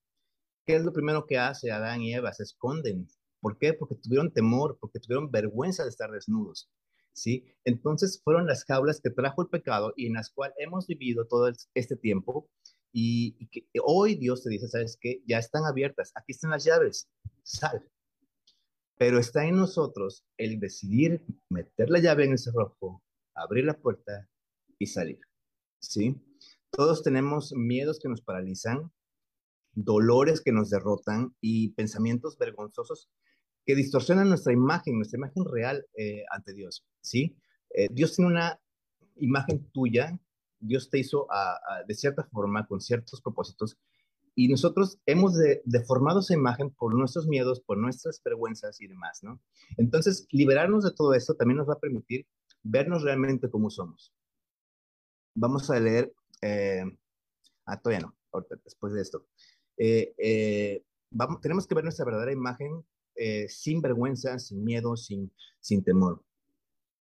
¿qué 0.68 0.76
es 0.76 0.84
lo 0.84 0.92
primero 0.92 1.24
que 1.24 1.38
hace 1.38 1.70
Adán 1.70 2.02
y 2.02 2.12
Eva? 2.12 2.30
Se 2.34 2.42
esconden. 2.42 3.08
¿Por 3.40 3.56
qué? 3.56 3.72
Porque 3.72 3.94
tuvieron 3.94 4.30
temor, 4.30 4.76
porque 4.78 5.00
tuvieron 5.00 5.30
vergüenza 5.30 5.82
de 5.82 5.88
estar 5.88 6.10
desnudos. 6.10 6.70
¿sí? 7.14 7.46
Entonces 7.64 8.20
fueron 8.22 8.46
las 8.46 8.66
jaulas 8.66 9.00
que 9.00 9.08
trajo 9.08 9.40
el 9.40 9.48
pecado 9.48 9.94
y 9.96 10.08
en 10.08 10.12
las 10.12 10.28
cuales 10.28 10.54
hemos 10.58 10.86
vivido 10.86 11.26
todo 11.26 11.50
este 11.72 11.96
tiempo 11.96 12.50
y, 12.92 13.48
que 13.48 13.66
hoy 13.82 14.16
Dios 14.16 14.42
te 14.42 14.50
dice, 14.50 14.68
¿sabes 14.68 14.98
qué? 15.00 15.22
Ya 15.26 15.38
están 15.38 15.64
abiertas, 15.64 16.12
aquí 16.14 16.32
están 16.32 16.50
las 16.50 16.64
llaves, 16.64 17.08
sal. 17.42 17.82
Pero 18.98 19.18
está 19.18 19.46
en 19.46 19.56
nosotros 19.56 20.26
el 20.36 20.60
decidir 20.60 21.24
meter 21.48 21.88
la 21.88 22.00
llave 22.00 22.26
en 22.26 22.34
ese 22.34 22.50
rojo, 22.52 23.02
abrir 23.34 23.64
la 23.64 23.78
puerta 23.78 24.28
y 24.78 24.84
salir, 24.84 25.20
¿sí? 25.80 26.14
Todos 26.70 27.02
tenemos 27.02 27.54
miedos 27.54 27.98
que 28.00 28.10
nos 28.10 28.20
paralizan, 28.20 28.92
dolores 29.72 30.40
que 30.40 30.52
nos 30.52 30.70
derrotan 30.70 31.34
y 31.40 31.70
pensamientos 31.70 32.38
vergonzosos 32.38 33.10
que 33.64 33.74
distorsionan 33.74 34.28
nuestra 34.28 34.52
imagen, 34.52 34.96
nuestra 34.96 35.18
imagen 35.18 35.44
real 35.44 35.86
eh, 35.96 36.24
ante 36.30 36.54
Dios, 36.54 36.86
¿sí? 37.00 37.36
Eh, 37.70 37.88
Dios 37.90 38.16
tiene 38.16 38.30
una 38.30 38.60
imagen 39.16 39.70
tuya, 39.72 40.18
Dios 40.58 40.90
te 40.90 40.98
hizo 40.98 41.28
de 41.86 41.94
cierta 41.94 42.24
forma, 42.24 42.66
con 42.66 42.80
ciertos 42.80 43.20
propósitos, 43.20 43.78
y 44.34 44.48
nosotros 44.48 44.98
hemos 45.04 45.34
deformado 45.64 46.20
esa 46.20 46.32
imagen 46.32 46.70
por 46.70 46.94
nuestros 46.94 47.26
miedos, 47.26 47.60
por 47.60 47.76
nuestras 47.76 48.22
vergüenzas 48.24 48.80
y 48.80 48.86
demás, 48.86 49.22
¿no? 49.22 49.40
Entonces, 49.76 50.26
liberarnos 50.30 50.84
de 50.84 50.92
todo 50.92 51.12
esto 51.14 51.34
también 51.34 51.58
nos 51.58 51.68
va 51.68 51.74
a 51.74 51.80
permitir 51.80 52.24
vernos 52.62 53.02
realmente 53.02 53.50
como 53.50 53.68
somos. 53.68 54.14
Vamos 55.34 55.68
a 55.70 55.80
leer, 55.80 56.12
eh, 56.42 56.84
ah, 57.66 57.80
todavía 57.80 58.06
no, 58.06 58.16
después 58.64 58.92
de 58.92 59.02
esto. 59.02 59.26
Vamos, 61.10 61.40
tenemos 61.40 61.66
que 61.66 61.74
ver 61.74 61.84
nuestra 61.84 62.04
verdadera 62.04 62.32
imagen 62.32 62.84
eh, 63.20 63.48
sin 63.48 63.80
vergüenza, 63.80 64.38
sin 64.38 64.62
miedo, 64.62 64.96
sin, 64.96 65.32
sin 65.58 65.82
temor. 65.82 66.22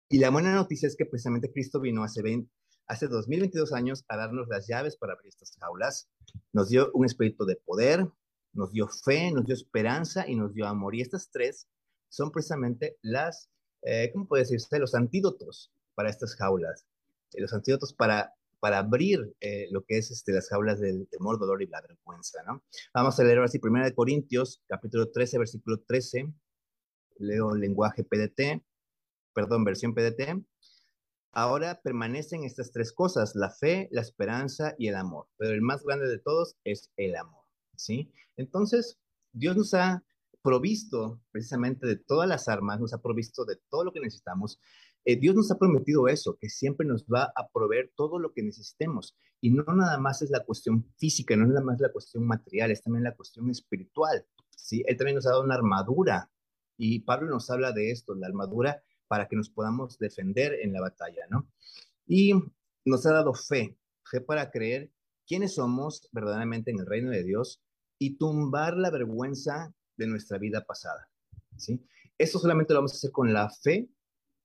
Y 0.08 0.18
la 0.18 0.30
buena 0.30 0.54
noticia 0.54 0.86
es 0.86 0.96
que 0.96 1.04
precisamente 1.04 1.52
Cristo 1.52 1.80
vino 1.80 2.02
hace, 2.02 2.22
20, 2.22 2.50
hace 2.86 3.08
2022 3.08 3.74
años 3.74 4.06
a 4.08 4.16
darnos 4.16 4.48
las 4.48 4.66
llaves 4.66 4.96
para 4.96 5.12
abrir 5.12 5.28
estas 5.28 5.54
jaulas. 5.60 6.08
Nos 6.54 6.70
dio 6.70 6.90
un 6.94 7.04
espíritu 7.04 7.44
de 7.44 7.56
poder, 7.56 8.08
nos 8.54 8.72
dio 8.72 8.88
fe, 8.88 9.30
nos 9.32 9.44
dio 9.44 9.54
esperanza 9.54 10.26
y 10.26 10.34
nos 10.34 10.54
dio 10.54 10.66
amor. 10.66 10.94
Y 10.94 11.02
estas 11.02 11.30
tres 11.30 11.68
son 12.08 12.30
precisamente 12.30 12.96
las, 13.02 13.50
eh, 13.82 14.10
¿cómo 14.10 14.26
puede 14.26 14.44
decirse? 14.44 14.78
Los 14.78 14.94
antídotos 14.94 15.70
para 15.94 16.08
estas 16.08 16.34
jaulas. 16.36 16.86
Eh, 17.34 17.42
los 17.42 17.52
antídotos 17.52 17.92
para 17.92 18.34
para 18.60 18.78
abrir 18.78 19.34
eh, 19.40 19.66
lo 19.70 19.84
que 19.84 19.98
es 19.98 20.10
este, 20.10 20.32
las 20.32 20.48
jaulas 20.48 20.80
del 20.80 21.08
temor, 21.08 21.38
dolor 21.38 21.62
y 21.62 21.66
la 21.66 21.80
vergüenza, 21.80 22.42
¿no? 22.46 22.64
Vamos 22.92 23.18
a 23.18 23.24
leer 23.24 23.38
así, 23.40 23.58
Primera 23.58 23.84
de 23.86 23.94
Corintios, 23.94 24.62
capítulo 24.66 25.10
13, 25.10 25.38
versículo 25.38 25.80
13, 25.80 26.32
leo 27.18 27.54
lenguaje 27.54 28.04
PDT, 28.04 28.62
perdón, 29.32 29.64
versión 29.64 29.94
PDT. 29.94 30.44
Ahora 31.32 31.80
permanecen 31.82 32.44
estas 32.44 32.72
tres 32.72 32.92
cosas, 32.92 33.34
la 33.34 33.50
fe, 33.50 33.88
la 33.92 34.00
esperanza 34.00 34.74
y 34.78 34.88
el 34.88 34.96
amor, 34.96 35.28
pero 35.36 35.52
el 35.52 35.62
más 35.62 35.84
grande 35.84 36.08
de 36.08 36.18
todos 36.18 36.56
es 36.64 36.90
el 36.96 37.14
amor, 37.16 37.44
¿sí? 37.76 38.10
Entonces, 38.36 38.98
Dios 39.32 39.56
nos 39.56 39.74
ha 39.74 40.02
provisto 40.42 41.20
precisamente 41.30 41.86
de 41.86 41.96
todas 41.96 42.28
las 42.28 42.48
armas, 42.48 42.80
nos 42.80 42.94
ha 42.94 43.02
provisto 43.02 43.44
de 43.44 43.56
todo 43.68 43.84
lo 43.84 43.92
que 43.92 44.00
necesitamos. 44.00 44.58
Eh, 45.04 45.16
Dios 45.16 45.34
nos 45.34 45.50
ha 45.50 45.58
prometido 45.58 46.08
eso, 46.08 46.36
que 46.40 46.48
siempre 46.48 46.86
nos 46.86 47.04
va 47.04 47.32
a 47.34 47.48
proveer 47.48 47.92
todo 47.94 48.18
lo 48.18 48.32
que 48.32 48.42
necesitemos. 48.42 49.16
Y 49.40 49.50
no 49.50 49.62
nada 49.64 49.98
más 49.98 50.22
es 50.22 50.30
la 50.30 50.44
cuestión 50.44 50.84
física, 50.96 51.36
no 51.36 51.46
nada 51.46 51.62
más 51.62 51.80
la 51.80 51.92
cuestión 51.92 52.26
material, 52.26 52.70
es 52.70 52.82
también 52.82 53.04
la 53.04 53.14
cuestión 53.14 53.50
espiritual. 53.50 54.26
¿sí? 54.56 54.82
Él 54.86 54.96
también 54.96 55.16
nos 55.16 55.26
ha 55.26 55.30
dado 55.30 55.44
una 55.44 55.54
armadura. 55.54 56.30
Y 56.76 57.00
Pablo 57.00 57.30
nos 57.30 57.50
habla 57.50 57.72
de 57.72 57.90
esto, 57.90 58.14
la 58.14 58.26
armadura 58.26 58.82
para 59.08 59.26
que 59.26 59.36
nos 59.36 59.50
podamos 59.50 59.98
defender 59.98 60.54
en 60.62 60.72
la 60.72 60.80
batalla, 60.80 61.26
¿no? 61.30 61.50
Y 62.06 62.34
nos 62.84 63.04
ha 63.06 63.12
dado 63.12 63.34
fe, 63.34 63.76
fe 64.04 64.20
para 64.20 64.50
creer 64.50 64.92
quiénes 65.26 65.54
somos 65.54 66.08
verdaderamente 66.12 66.70
en 66.70 66.80
el 66.80 66.86
reino 66.86 67.10
de 67.10 67.24
Dios 67.24 67.62
y 67.98 68.16
tumbar 68.16 68.76
la 68.76 68.90
vergüenza 68.90 69.74
de 69.96 70.06
nuestra 70.06 70.38
vida 70.38 70.64
pasada. 70.64 71.10
¿sí? 71.56 71.84
Esto 72.16 72.38
solamente 72.38 72.72
lo 72.72 72.80
vamos 72.80 72.92
a 72.92 72.96
hacer 72.96 73.12
con 73.12 73.32
la 73.32 73.50
fe 73.50 73.88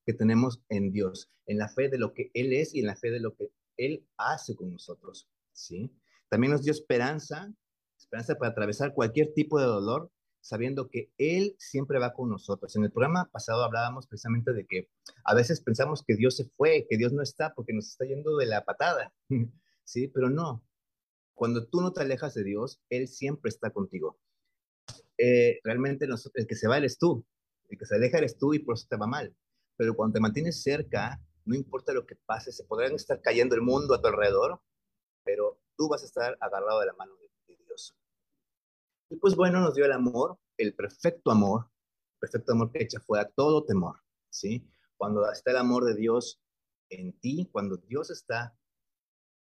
que 0.06 0.13
tenemos 0.13 0.62
en 0.70 0.92
Dios, 0.92 1.32
en 1.46 1.58
la 1.58 1.70
fe 1.70 1.89
de 1.89 1.98
lo 1.98 2.13
que 2.13 2.32
Él 2.34 2.54
es 2.54 2.74
y 2.74 2.80
en 2.80 2.88
la 2.88 2.96
fe 2.96 3.12
de 3.12 3.20
lo 3.20 3.36
que 3.36 3.52
Él 3.78 4.06
hace 4.18 4.56
con 4.56 4.72
nosotros. 4.72 5.30
¿sí? 5.54 5.92
También 6.30 6.52
nos 6.52 6.63
dio 6.63 6.72
esperanza, 6.72 7.54
esperanza 7.98 8.36
para 8.36 8.52
atravesar 8.52 8.94
cualquier 8.94 9.34
tipo 9.34 9.60
de 9.60 9.66
dolor, 9.66 10.12
sabiendo 10.42 10.89
que 10.89 11.12
Él 11.18 11.56
siempre 11.58 12.00
va 12.00 12.13
con 12.13 12.30
nosotros. 12.30 12.76
En 12.76 12.84
el 12.84 12.92
programa 12.92 13.30
pasado 13.32 13.63
hablábamos 13.63 14.08
precisamente 14.08 14.52
de 14.52 14.66
que 14.66 14.89
a 15.24 15.34
veces 15.34 15.62
pensamos 15.62 16.04
que 16.04 16.16
Dios 16.16 16.36
se 16.36 16.50
fue, 16.58 16.86
que 16.89 16.98
Dios 16.98 17.13
no 17.13 17.24
está 17.24 17.54
porque 17.54 17.74
nos 17.74 17.88
está 17.88 18.06
yendo 18.06 18.36
de 18.38 18.46
la 18.46 18.66
patada, 18.66 19.13
¿sí? 19.86 20.08
Pero 20.10 20.30
no. 20.30 20.63
Cuando 21.34 21.66
tú 21.66 21.82
no 21.82 21.94
te 21.94 22.02
alejas 22.02 22.34
de 22.34 22.44
Dios, 22.44 22.82
Él 22.89 23.08
siempre 23.08 23.50
está 23.50 23.72
contigo. 23.72 24.20
Eh, 25.18 25.60
realmente 25.63 26.06
el 26.06 26.48
que 26.48 26.56
se 26.56 26.68
va 26.68 26.78
eres 26.78 26.98
tú, 26.98 27.26
el 27.70 27.78
que 27.78 27.86
se 27.86 27.96
aleja 27.96 28.18
eres 28.18 28.38
tú 28.38 28.54
y 28.54 28.60
por 28.60 28.76
eso 28.76 28.88
te 28.89 28.98
va 28.98 29.08
mal. 29.08 29.36
Pero 29.75 29.95
cuando 29.95 30.13
te 30.13 30.19
mantienes 30.19 30.62
cerca, 30.62 31.19
no 31.45 31.55
importa 31.55 31.93
lo 31.93 32.05
que 32.05 32.15
pase, 32.15 32.51
se 32.51 32.63
podrán 32.63 32.93
estar 32.93 33.21
cayendo 33.21 33.55
el 33.55 33.62
mundo 33.62 33.93
a 33.93 34.01
tu 34.01 34.07
alrededor, 34.07 34.62
pero 35.23 35.59
tú 35.75 35.89
vas 35.89 36.03
a 36.03 36.05
estar 36.05 36.38
agarrado 36.39 36.79
de 36.79 36.88
la 36.88 36.93
mano 36.93 37.15
de, 37.17 37.57
Dios. 37.65 37.95
Y 39.09 39.17
pues 39.17 39.36
bueno, 39.36 39.59
nos 39.59 39.75
dio 39.75 39.86
el 39.86 39.91
amor, 39.91 40.38
el 40.57 40.73
perfecto 40.73 41.31
amor, 41.31 41.69
perfecto 42.19 42.53
amor 42.53 42.71
que 42.71 42.83
echa 42.83 42.99
fuera 42.99 43.29
todo 43.29 43.65
temor, 43.65 44.01
¿sí? 44.29 44.67
Cuando 44.97 45.29
está 45.31 45.51
el 45.51 45.57
amor 45.57 45.86
de 45.86 45.95
Dios 45.95 46.41
en 46.89 47.13
ti, 47.19 47.49
cuando 47.51 47.77
Dios 47.77 48.09
está, 48.09 48.55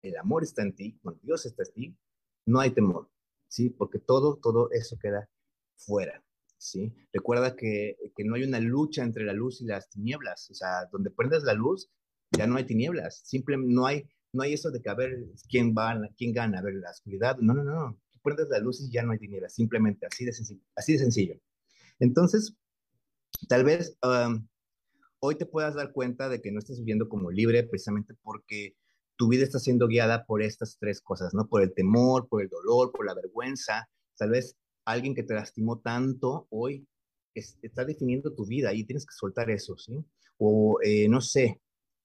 el 0.01 0.15
amor 0.17 0.43
está 0.43 0.61
en 0.61 0.75
ti, 0.75 0.97
cuando 1.01 1.19
Dios 1.21 1.45
está 1.45 1.63
en 1.63 1.73
ti, 1.73 1.97
no 2.45 2.59
hay 2.59 2.71
temor, 2.71 3.09
¿sí? 3.47 3.69
Porque 3.69 3.99
todo, 3.99 4.37
todo 4.37 4.69
eso 4.71 4.97
queda 4.97 5.29
fuera, 5.75 6.23
¿sí? 6.59 6.93
Recuerda 7.11 7.55
que, 7.55 7.97
que, 8.15 8.23
no 8.23 8.35
hay 8.35 8.43
una 8.43 8.59
lucha 8.59 9.01
entre 9.03 9.23
la 9.25 9.33
luz 9.33 9.61
y 9.61 9.65
las 9.65 9.89
tinieblas, 9.89 10.49
o 10.51 10.53
sea, 10.53 10.85
donde 10.91 11.09
prendes 11.09 11.43
la 11.43 11.53
luz, 11.53 11.89
ya 12.31 12.45
no 12.45 12.57
hay 12.57 12.65
tinieblas, 12.65 13.21
simplemente 13.23 13.73
no 13.73 13.87
hay, 13.87 14.07
no 14.33 14.43
hay 14.43 14.53
eso 14.53 14.69
de 14.69 14.81
que 14.81 14.89
a 14.89 14.93
ver 14.93 15.25
quién, 15.49 15.73
va, 15.73 15.99
quién 16.17 16.33
gana, 16.33 16.59
a 16.59 16.61
ver 16.61 16.75
la 16.75 16.91
oscuridad, 16.91 17.37
no, 17.39 17.53
no, 17.53 17.63
no, 17.63 17.99
tú 18.11 18.19
prendes 18.21 18.49
la 18.49 18.59
luz 18.59 18.81
y 18.81 18.91
ya 18.91 19.01
no 19.01 19.13
hay 19.13 19.19
tinieblas, 19.19 19.55
simplemente 19.55 20.05
así 20.05 20.25
de 20.25 20.33
sencillo. 20.33 20.61
Así 20.75 20.93
de 20.93 20.99
sencillo. 20.99 21.39
Entonces, 21.99 22.55
tal 23.47 23.63
vez 23.63 23.97
hoy 25.19 25.35
te 25.35 25.45
puedas 25.45 25.75
dar 25.75 25.91
cuenta 25.91 26.29
de 26.29 26.41
que 26.41 26.51
no 26.51 26.59
estás 26.59 26.79
viviendo 26.79 27.09
como 27.09 27.31
libre 27.31 27.63
precisamente 27.63 28.13
porque 28.21 28.75
tu 29.15 29.27
vida 29.27 29.43
está 29.43 29.59
siendo 29.59 29.87
guiada 29.87 30.25
por 30.25 30.41
estas 30.41 30.77
tres 30.79 31.01
cosas, 31.01 31.33
¿no? 31.33 31.47
Por 31.47 31.61
el 31.61 31.73
temor, 31.73 32.27
por 32.29 32.41
el 32.41 32.49
dolor, 32.49 32.91
por 32.93 33.05
la 33.05 33.13
vergüenza. 33.13 33.89
Tal 34.17 34.29
vez 34.29 34.55
alguien 34.91 35.15
que 35.15 35.23
te 35.23 35.33
lastimó 35.33 35.79
tanto 35.79 36.47
hoy 36.49 36.87
está 37.33 37.85
definiendo 37.85 38.33
tu 38.33 38.45
vida 38.45 38.73
y 38.73 38.83
tienes 38.83 39.05
que 39.05 39.13
soltar 39.13 39.49
eso, 39.49 39.77
¿sí? 39.77 39.93
O 40.37 40.79
eh, 40.83 41.07
no 41.07 41.21
sé, 41.21 41.61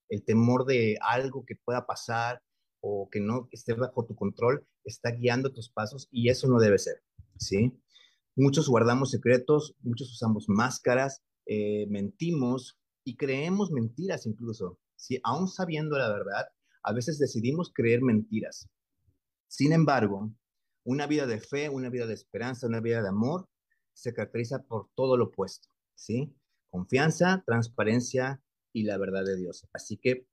el 0.08 0.24
temor 0.24 0.64
de 0.66 0.96
algo 1.00 1.44
que 1.44 1.56
pueda 1.56 1.86
pasar 1.86 2.42
o 2.80 3.08
que 3.10 3.20
no 3.20 3.48
esté 3.50 3.72
bajo 3.74 4.04
tu 4.04 4.14
control 4.14 4.66
está 4.84 5.10
guiando 5.10 5.52
tus 5.52 5.70
pasos 5.70 6.08
y 6.10 6.28
eso 6.28 6.48
no 6.48 6.58
debe 6.58 6.78
ser, 6.78 7.02
¿sí? 7.38 7.72
Muchos 8.36 8.68
guardamos 8.68 9.10
secretos, 9.10 9.74
muchos 9.80 10.12
usamos 10.12 10.48
máscaras, 10.48 11.22
eh, 11.46 11.86
mentimos 11.88 12.78
y 13.04 13.16
creemos 13.16 13.70
mentiras 13.70 14.26
incluso, 14.26 14.78
¿sí? 14.96 15.18
Aún 15.24 15.48
sabiendo 15.48 15.96
la 15.98 16.12
verdad, 16.12 16.46
a 16.82 16.92
veces 16.92 17.18
decidimos 17.18 17.72
creer 17.72 18.02
mentiras. 18.02 18.68
Sin 19.48 19.72
embargo, 19.72 20.32
una 20.84 21.06
vida 21.06 21.26
de 21.26 21.40
fe, 21.40 21.68
una 21.68 21.90
vida 21.90 22.06
de 22.06 22.14
esperanza, 22.14 22.66
una 22.66 22.80
vida 22.80 23.02
de 23.02 23.08
amor, 23.08 23.48
se 23.94 24.12
caracteriza 24.12 24.62
por 24.62 24.90
todo 24.94 25.16
lo 25.16 25.26
opuesto, 25.26 25.68
¿sí? 25.94 26.34
Confianza, 26.70 27.42
transparencia 27.46 28.42
y 28.72 28.84
la 28.84 28.98
verdad 28.98 29.24
de 29.24 29.36
Dios. 29.36 29.66
Así 29.72 29.96
que, 29.96 30.26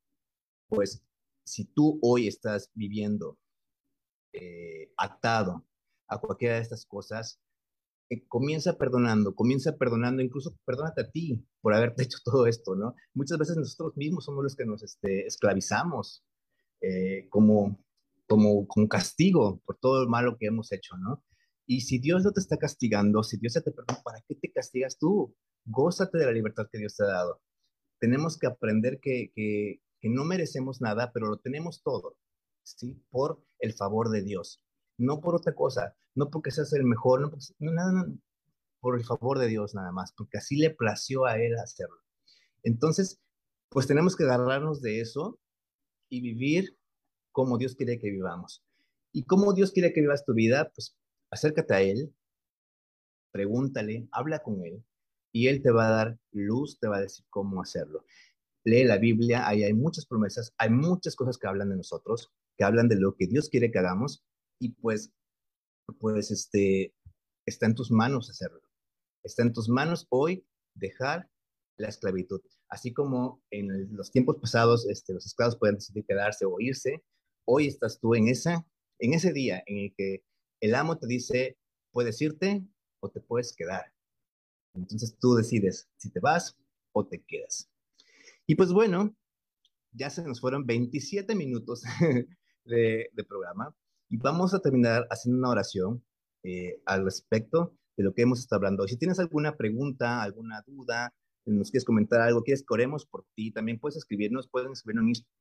pues, 0.68 1.04
si 1.46 1.66
tú 1.66 2.00
hoy 2.02 2.28
estás 2.28 2.72
viviendo 2.74 3.38
eh, 4.34 4.92
atado 4.98 5.66
a 6.08 6.20
cualquiera 6.20 6.56
de 6.56 6.62
estas 6.62 6.86
cosas, 6.86 7.40
eh, 8.10 8.28
comienza 8.28 8.78
perdonando, 8.78 9.36
comienza 9.36 9.78
perdonando, 9.78 10.22
incluso 10.22 10.58
perdónate 10.66 11.02
a 11.02 11.10
ti 11.10 11.46
por 11.62 11.74
haberte 11.74 12.04
hecho 12.04 12.18
todo 12.24 12.48
esto, 12.48 12.76
¿no? 12.76 12.96
Muchas 13.14 13.38
veces 13.38 13.56
nosotros 13.56 13.96
mismos 13.96 14.26
somos 14.26 14.44
los 14.44 14.56
que 14.56 14.66
nos 14.66 14.84
este, 14.84 15.26
esclavizamos, 15.28 16.24
eh, 16.82 17.28
como 17.30 17.80
como, 18.32 18.66
como 18.66 18.88
castigo 18.88 19.62
por 19.66 19.78
todo 19.78 20.02
el 20.02 20.08
malo 20.08 20.38
que 20.40 20.46
hemos 20.46 20.72
hecho, 20.72 20.96
¿no? 20.96 21.22
Y 21.66 21.82
si 21.82 22.00
Dios 22.00 22.24
no 22.24 22.32
te 22.32 22.40
está 22.40 22.56
castigando, 22.56 23.24
si 23.24 23.36
Dios 23.36 23.56
ya 23.56 23.62
te 23.62 23.74
perdona, 23.74 24.02
¿para 24.06 24.22
qué 24.26 24.36
te 24.36 24.50
castigas 24.54 24.98
tú? 24.98 25.36
Gózate 25.66 26.18
de 26.18 26.28
la 26.28 26.32
libertad 26.32 26.70
que 26.72 26.78
Dios 26.78 26.96
te 26.96 27.04
ha 27.04 27.08
dado. 27.08 27.42
Tenemos 28.00 28.40
que 28.40 28.48
aprender 28.48 29.02
que, 29.02 29.34
que, 29.36 29.82
que 30.00 30.10
no 30.10 30.24
merecemos 30.24 30.80
nada, 30.80 31.12
pero 31.12 31.28
lo 31.28 31.40
tenemos 31.40 31.84
todo, 31.84 32.16
¿sí? 32.64 33.04
Por 33.10 33.44
el 33.60 33.74
favor 33.74 34.10
de 34.10 34.24
Dios, 34.24 34.64
no 34.98 35.20
por 35.20 35.36
otra 35.36 35.54
cosa, 35.54 35.98
no 36.16 36.30
porque 36.30 36.52
seas 36.52 36.72
el 36.72 36.86
mejor, 36.86 37.20
no, 37.20 37.32
no 37.60 37.72
nada, 37.74 37.92
no, 37.92 38.18
por 38.80 38.98
el 38.98 39.04
favor 39.04 39.40
de 39.40 39.50
Dios 39.50 39.76
nada 39.76 39.92
más, 39.92 40.14
porque 40.16 40.38
así 40.38 40.56
le 40.56 40.70
plació 40.70 41.26
a 41.26 41.38
Él 41.38 41.58
hacerlo. 41.58 41.98
Entonces, 42.64 43.22
pues 43.68 43.88
tenemos 43.88 44.16
que 44.16 44.24
agarrarnos 44.24 44.82
de 44.82 45.02
eso 45.02 45.38
y 46.08 46.22
vivir 46.22 46.78
cómo 47.32 47.58
Dios 47.58 47.76
quiere 47.76 48.00
que 48.00 48.10
vivamos. 48.10 48.64
¿Y 49.14 49.24
cómo 49.24 49.54
Dios 49.54 49.72
quiere 49.72 49.94
que 49.94 50.02
vivas 50.02 50.26
tu 50.26 50.34
vida? 50.34 50.72
Pues 50.74 50.98
acércate 51.30 51.74
a 51.74 51.82
Él, 51.82 52.14
pregúntale, 53.32 54.08
habla 54.12 54.40
con 54.40 54.64
Él 54.64 54.84
y 55.32 55.48
Él 55.48 55.62
te 55.62 55.72
va 55.72 55.88
a 55.88 55.92
dar 55.92 56.20
luz, 56.32 56.80
te 56.80 56.88
va 56.88 56.98
a 56.98 57.02
decir 57.02 57.26
cómo 57.30 57.62
hacerlo. 57.62 58.06
Lee 58.64 58.84
la 58.84 58.98
Biblia, 58.98 59.48
ahí 59.48 59.64
hay 59.64 59.74
muchas 59.74 60.06
promesas, 60.06 60.54
hay 60.58 60.70
muchas 60.70 61.16
cosas 61.16 61.38
que 61.38 61.48
hablan 61.48 61.70
de 61.70 61.78
nosotros, 61.78 62.32
que 62.58 62.64
hablan 62.64 62.88
de 62.88 62.96
lo 62.96 63.16
que 63.16 63.28
Dios 63.28 63.50
quiere 63.50 63.72
que 63.72 63.80
hagamos 63.80 64.24
y 64.60 64.74
pues, 64.74 65.12
pues 66.00 66.32
este, 66.32 66.94
está 67.46 67.66
en 67.66 67.76
tus 67.76 67.92
manos 67.92 68.30
hacerlo. 68.30 68.62
Está 69.24 69.44
en 69.44 69.54
tus 69.54 69.70
manos 69.70 70.08
hoy 70.10 70.46
dejar 70.76 71.30
la 71.78 71.88
esclavitud. 71.88 72.42
Así 72.70 72.94
como 72.94 73.42
en 73.50 73.96
los 73.96 74.12
tiempos 74.12 74.38
pasados 74.38 74.88
este, 74.88 75.14
los 75.14 75.26
esclavos 75.26 75.58
pueden 75.58 75.76
decidir 75.76 76.06
quedarse 76.06 76.46
o 76.46 76.60
irse, 76.60 77.04
hoy 77.54 77.68
estás 77.68 78.00
tú 78.00 78.16
en, 78.16 78.30
esa, 78.30 78.66
en 79.00 79.14
ese 79.14 79.34
día 79.34 79.62
en 79.66 79.78
el 79.80 79.94
que 79.96 80.24
el 80.62 80.74
amo 80.76 80.98
te 80.98 81.08
dice, 81.08 81.58
puedes 81.92 82.22
irte 82.22 82.66
o 83.02 83.10
te 83.10 83.20
puedes 83.20 83.54
quedar. 83.54 83.94
Entonces 84.74 85.18
tú 85.20 85.36
decides 85.36 85.90
si 85.98 86.10
te 86.12 86.22
vas 86.22 86.58
o 86.94 87.06
te 87.06 87.22
quedas. 87.24 87.70
Y 88.48 88.56
pues 88.56 88.72
bueno, 88.72 89.14
ya 89.92 90.10
se 90.10 90.24
nos 90.24 90.40
fueron 90.40 90.66
27 90.66 91.36
minutos 91.36 91.84
de, 92.66 93.12
programa 93.28 93.76
y 94.10 94.18
vamos 94.18 94.54
a 94.54 94.62
terminar 94.62 95.06
haciendo 95.10 95.40
una 95.40 95.50
oración 95.50 96.04
eh, 96.44 96.82
al 96.86 97.04
respecto 97.04 97.76
de 97.98 98.04
lo 98.06 98.14
que 98.14 98.22
hemos 98.22 98.40
estado 98.40 98.60
hablando. 98.60 98.88
Si 98.88 98.98
tienes 98.98 99.20
alguna 99.20 99.58
pregunta, 99.58 100.22
alguna 100.22 100.62
duda, 100.66 101.14
nos 101.46 101.72
quieres 101.72 101.86
comentar 101.86 102.22
algo, 102.22 102.44
quieres 102.44 102.64
que 102.64 102.74
oremos 102.74 103.06
por 103.06 103.26
ti, 103.36 103.52
también 103.52 103.80
puedes 103.80 103.98
escribirnos, 103.98 104.48
pueden 104.48 104.74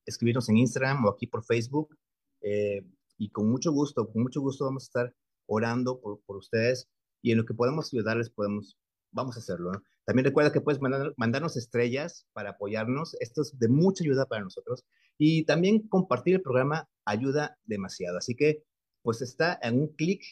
escribirnos, 0.06 0.48
en 0.48 0.56
Instagram 0.56 1.04
o 1.04 1.10
aquí 1.10 1.26
por 1.26 1.44
Facebook. 1.44 1.96
Eh, 2.42 2.84
y 3.18 3.30
con 3.30 3.50
mucho 3.50 3.70
gusto, 3.70 4.10
con 4.10 4.22
mucho 4.22 4.40
gusto 4.40 4.64
vamos 4.64 4.84
a 4.84 4.86
estar 4.86 5.14
orando 5.46 6.00
por, 6.00 6.36
ustedes 6.36 6.88
y 7.20 7.32
en 7.32 7.38
lo 7.38 7.44
que 7.44 7.52
podemos 7.52 7.92
ayudarles 7.92 8.30
podemos 8.30 8.78
vamos 9.12 9.36
a 9.36 9.40
hacerlo. 9.40 9.72
También 10.06 10.24
recuerda 10.24 10.52
que 10.52 10.60
puedes 10.60 10.80
mandarnos 10.80 11.56
estrellas 11.56 12.26
para 12.32 12.50
apoyarnos. 12.50 13.16
Esto 13.20 13.42
es 13.42 13.58
de 13.58 13.68
mucha 13.68 14.02
ayuda 14.04 14.26
para 14.26 14.42
nosotros. 14.42 14.84
Y 15.18 15.44
también 15.44 15.86
compartir 15.88 16.36
el 16.36 16.42
programa 16.42 16.88
ayuda 17.04 17.58
demasiado. 17.64 18.18
Así 18.18 18.34
que, 18.34 18.64
pues 19.02 19.20
está 19.20 19.58
en 19.62 19.80
un 19.80 19.88
clic 19.88 20.22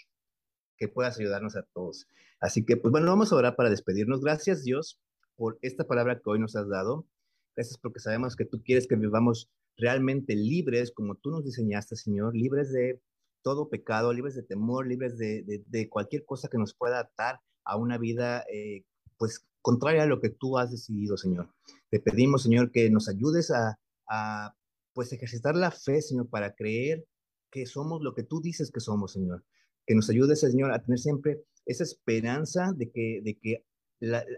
que 0.76 0.88
puedas 0.88 1.18
ayudarnos 1.18 1.56
a 1.56 1.62
todos. 1.74 2.06
Así 2.40 2.64
que, 2.64 2.76
pues 2.76 2.90
bueno, 2.92 3.08
vamos 3.08 3.32
a 3.32 3.36
orar 3.36 3.56
para 3.56 3.70
despedirnos. 3.70 4.20
Gracias, 4.20 4.62
Dios, 4.62 5.00
por 5.38 5.56
esta 5.62 5.86
palabra 5.86 6.16
que 6.16 6.28
hoy 6.28 6.40
nos 6.40 6.56
has 6.56 6.68
dado. 6.68 7.06
Gracias 7.54 7.78
porque 7.78 8.00
sabemos 8.00 8.36
que 8.36 8.44
tú 8.44 8.60
quieres 8.62 8.86
que 8.86 8.96
vivamos 8.96 9.50
realmente 9.76 10.34
libres, 10.34 10.90
como 10.92 11.14
tú 11.14 11.30
nos 11.30 11.44
diseñaste, 11.44 11.94
Señor, 11.94 12.34
libres 12.34 12.72
de 12.72 13.00
todo 13.42 13.70
pecado, 13.70 14.12
libres 14.12 14.34
de 14.34 14.42
temor, 14.42 14.86
libres 14.86 15.16
de, 15.16 15.62
de, 15.64 15.88
cualquier 15.88 16.24
cosa 16.24 16.48
que 16.48 16.58
nos 16.58 16.74
pueda 16.74 16.98
atar 16.98 17.40
a 17.64 17.76
una 17.76 17.96
vida, 17.96 18.44
eh, 18.52 18.84
pues, 19.16 19.46
contraria 19.62 20.02
a 20.02 20.06
lo 20.06 20.20
que 20.20 20.30
tú 20.30 20.58
has 20.58 20.72
decidido, 20.72 21.16
Señor. 21.16 21.54
Te 21.88 22.00
pedimos, 22.00 22.42
Señor, 22.42 22.72
que 22.72 22.90
nos 22.90 23.08
ayudes 23.08 23.52
a, 23.52 23.78
a, 24.08 24.54
pues, 24.92 25.12
ejercitar 25.12 25.54
la 25.54 25.70
fe, 25.70 26.02
Señor, 26.02 26.28
para 26.28 26.54
creer 26.54 27.06
que 27.50 27.64
somos 27.64 28.02
lo 28.02 28.12
que 28.12 28.24
tú 28.24 28.40
dices 28.40 28.72
que 28.72 28.80
somos, 28.80 29.12
Señor. 29.12 29.44
Que 29.86 29.94
nos 29.94 30.10
ayudes, 30.10 30.40
Señor, 30.40 30.72
a 30.72 30.82
tener 30.82 30.98
siempre 30.98 31.44
esa 31.64 31.84
esperanza 31.84 32.72
de 32.76 32.90
que, 32.90 33.20
de 33.22 33.38
que 33.38 33.64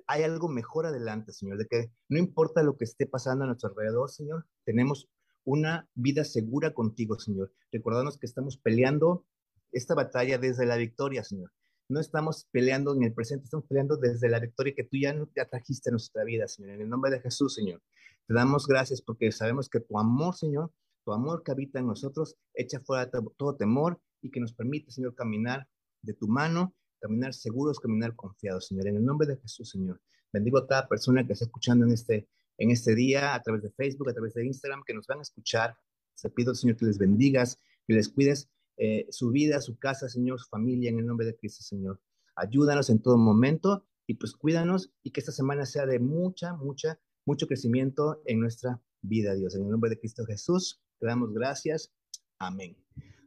hay 0.06 0.22
algo 0.22 0.48
mejor 0.48 0.86
adelante, 0.86 1.32
Señor, 1.32 1.58
de 1.58 1.66
que 1.66 1.92
no 2.08 2.18
importa 2.18 2.62
lo 2.62 2.76
que 2.76 2.84
esté 2.84 3.06
pasando 3.06 3.44
a 3.44 3.46
nuestro 3.46 3.70
alrededor, 3.70 4.10
Señor, 4.10 4.46
tenemos 4.64 5.08
una 5.44 5.88
vida 5.94 6.24
segura 6.24 6.72
contigo, 6.72 7.18
Señor. 7.18 7.52
Recordándonos 7.72 8.18
que 8.18 8.26
estamos 8.26 8.56
peleando 8.56 9.26
esta 9.72 9.94
batalla 9.94 10.38
desde 10.38 10.66
la 10.66 10.76
victoria, 10.76 11.24
Señor. 11.24 11.50
No 11.88 12.00
estamos 12.00 12.46
peleando 12.52 12.94
en 12.94 13.02
el 13.02 13.12
presente, 13.12 13.44
estamos 13.44 13.66
peleando 13.66 13.96
desde 13.96 14.28
la 14.28 14.38
victoria 14.38 14.74
que 14.76 14.84
tú 14.84 14.96
ya 14.96 15.14
te 15.34 15.40
atrajiste 15.40 15.90
a 15.90 15.92
nuestra 15.92 16.24
vida, 16.24 16.46
Señor. 16.46 16.70
En 16.72 16.82
el 16.82 16.88
nombre 16.88 17.10
de 17.10 17.20
Jesús, 17.20 17.54
Señor. 17.54 17.82
Te 18.26 18.34
damos 18.34 18.66
gracias 18.66 19.02
porque 19.02 19.32
sabemos 19.32 19.68
que 19.68 19.80
tu 19.80 19.98
amor, 19.98 20.36
Señor, 20.36 20.70
tu 21.04 21.12
amor 21.12 21.42
que 21.42 21.50
habita 21.50 21.80
en 21.80 21.86
nosotros, 21.86 22.36
echa 22.54 22.78
fuera 22.80 23.10
todo 23.10 23.56
temor 23.56 24.00
y 24.22 24.30
que 24.30 24.40
nos 24.40 24.52
permite, 24.52 24.92
Señor, 24.92 25.14
caminar 25.14 25.66
de 26.02 26.14
tu 26.14 26.28
mano 26.28 26.74
caminar 27.00 27.34
seguros, 27.34 27.80
caminar 27.80 28.14
confiados, 28.14 28.66
Señor. 28.66 28.86
En 28.88 28.96
el 28.96 29.04
nombre 29.04 29.26
de 29.26 29.36
Jesús, 29.36 29.70
Señor. 29.70 30.00
Bendigo 30.32 30.58
a 30.58 30.66
cada 30.66 30.88
persona 30.88 31.26
que 31.26 31.32
está 31.32 31.46
escuchando 31.46 31.84
en 31.86 31.92
este, 31.92 32.28
en 32.58 32.70
este 32.70 32.94
día, 32.94 33.34
a 33.34 33.42
través 33.42 33.62
de 33.62 33.70
Facebook, 33.70 34.10
a 34.10 34.12
través 34.12 34.34
de 34.34 34.46
Instagram, 34.46 34.82
que 34.86 34.94
nos 34.94 35.06
van 35.06 35.18
a 35.18 35.22
escuchar. 35.22 35.76
Te 36.20 36.30
pido, 36.30 36.54
Señor, 36.54 36.76
que 36.76 36.86
les 36.86 36.98
bendigas, 36.98 37.58
que 37.86 37.94
les 37.94 38.08
cuides 38.08 38.50
eh, 38.76 39.06
su 39.10 39.30
vida, 39.30 39.60
su 39.60 39.78
casa, 39.78 40.08
Señor, 40.08 40.38
su 40.38 40.48
familia, 40.48 40.90
en 40.90 40.98
el 40.98 41.06
nombre 41.06 41.26
de 41.26 41.36
Cristo, 41.36 41.62
Señor. 41.62 42.00
Ayúdanos 42.36 42.90
en 42.90 43.00
todo 43.00 43.16
momento 43.16 43.86
y 44.06 44.14
pues 44.14 44.32
cuídanos 44.32 44.92
y 45.02 45.10
que 45.10 45.20
esta 45.20 45.32
semana 45.32 45.66
sea 45.66 45.86
de 45.86 45.98
mucha, 45.98 46.54
mucha, 46.54 47.00
mucho 47.26 47.46
crecimiento 47.46 48.22
en 48.26 48.40
nuestra 48.40 48.80
vida, 49.02 49.34
Dios. 49.34 49.54
En 49.54 49.64
el 49.64 49.70
nombre 49.70 49.90
de 49.90 49.98
Cristo 49.98 50.24
Jesús, 50.24 50.80
te 50.98 51.06
damos 51.06 51.32
gracias. 51.32 51.92
Amén. 52.38 52.76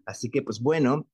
Así 0.05 0.29
que, 0.29 0.41
pues 0.41 0.59
bueno, 0.59 1.09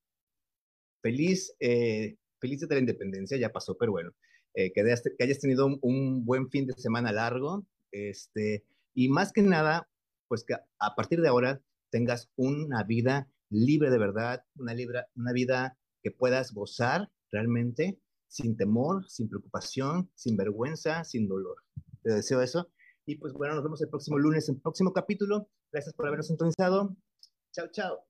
feliz 1.02 1.56
eh, 1.60 2.18
feliz 2.40 2.62
de 2.62 2.76
la 2.76 2.80
independencia, 2.80 3.38
ya 3.38 3.52
pasó, 3.52 3.78
pero 3.78 3.92
bueno, 3.92 4.12
eh, 4.54 4.72
que, 4.74 4.82
hayas, 4.82 5.40
tenido 5.40 5.68
un, 5.82 6.26
buen 6.26 6.50
fin 6.50 6.66
de 6.66 6.74
semana 6.74 7.12
largo, 7.12 7.66
este, 7.92 8.66
y 8.94 9.10
más 9.10 9.32
que 9.32 9.42
nada, 9.42 9.90
pues 10.28 10.44
que 10.44 10.54
a 10.54 10.96
partir 10.96 11.22
de 11.22 11.28
ahora 11.28 11.62
tengas 11.90 12.30
una 12.36 12.84
vida 12.84 13.30
libre 13.50 13.90
de 13.90 13.98
verdad, 13.98 14.44
una, 14.58 14.74
una 15.16 15.34
vida 15.34 15.78
que 16.02 16.12
puedas 16.12 16.54
gozar 16.54 17.10
realmente 17.32 18.00
sin 18.28 18.56
temor, 18.56 19.10
sin 19.10 19.28
preocupación, 19.28 20.10
sin 20.16 20.38
vergüenza, 20.38 21.04
sin 21.04 21.28
dolor. 21.28 21.58
Te 22.04 22.14
deseo 22.14 22.42
eso. 22.42 22.70
Y 23.06 23.16
pues 23.16 23.34
bueno, 23.34 23.56
nos 23.56 23.64
vemos 23.64 23.82
el 23.82 23.90
próximo 23.90 24.18
lunes 24.20 24.48
en 24.50 24.56
el 24.56 24.62
próximo 24.62 24.94
capítulo. 24.94 25.50
Gracias 25.72 25.94
por 25.96 26.08
habernos 26.08 26.28
sintonizado. 26.28 26.96
Chao, 27.52 27.68
chao. 27.72 28.09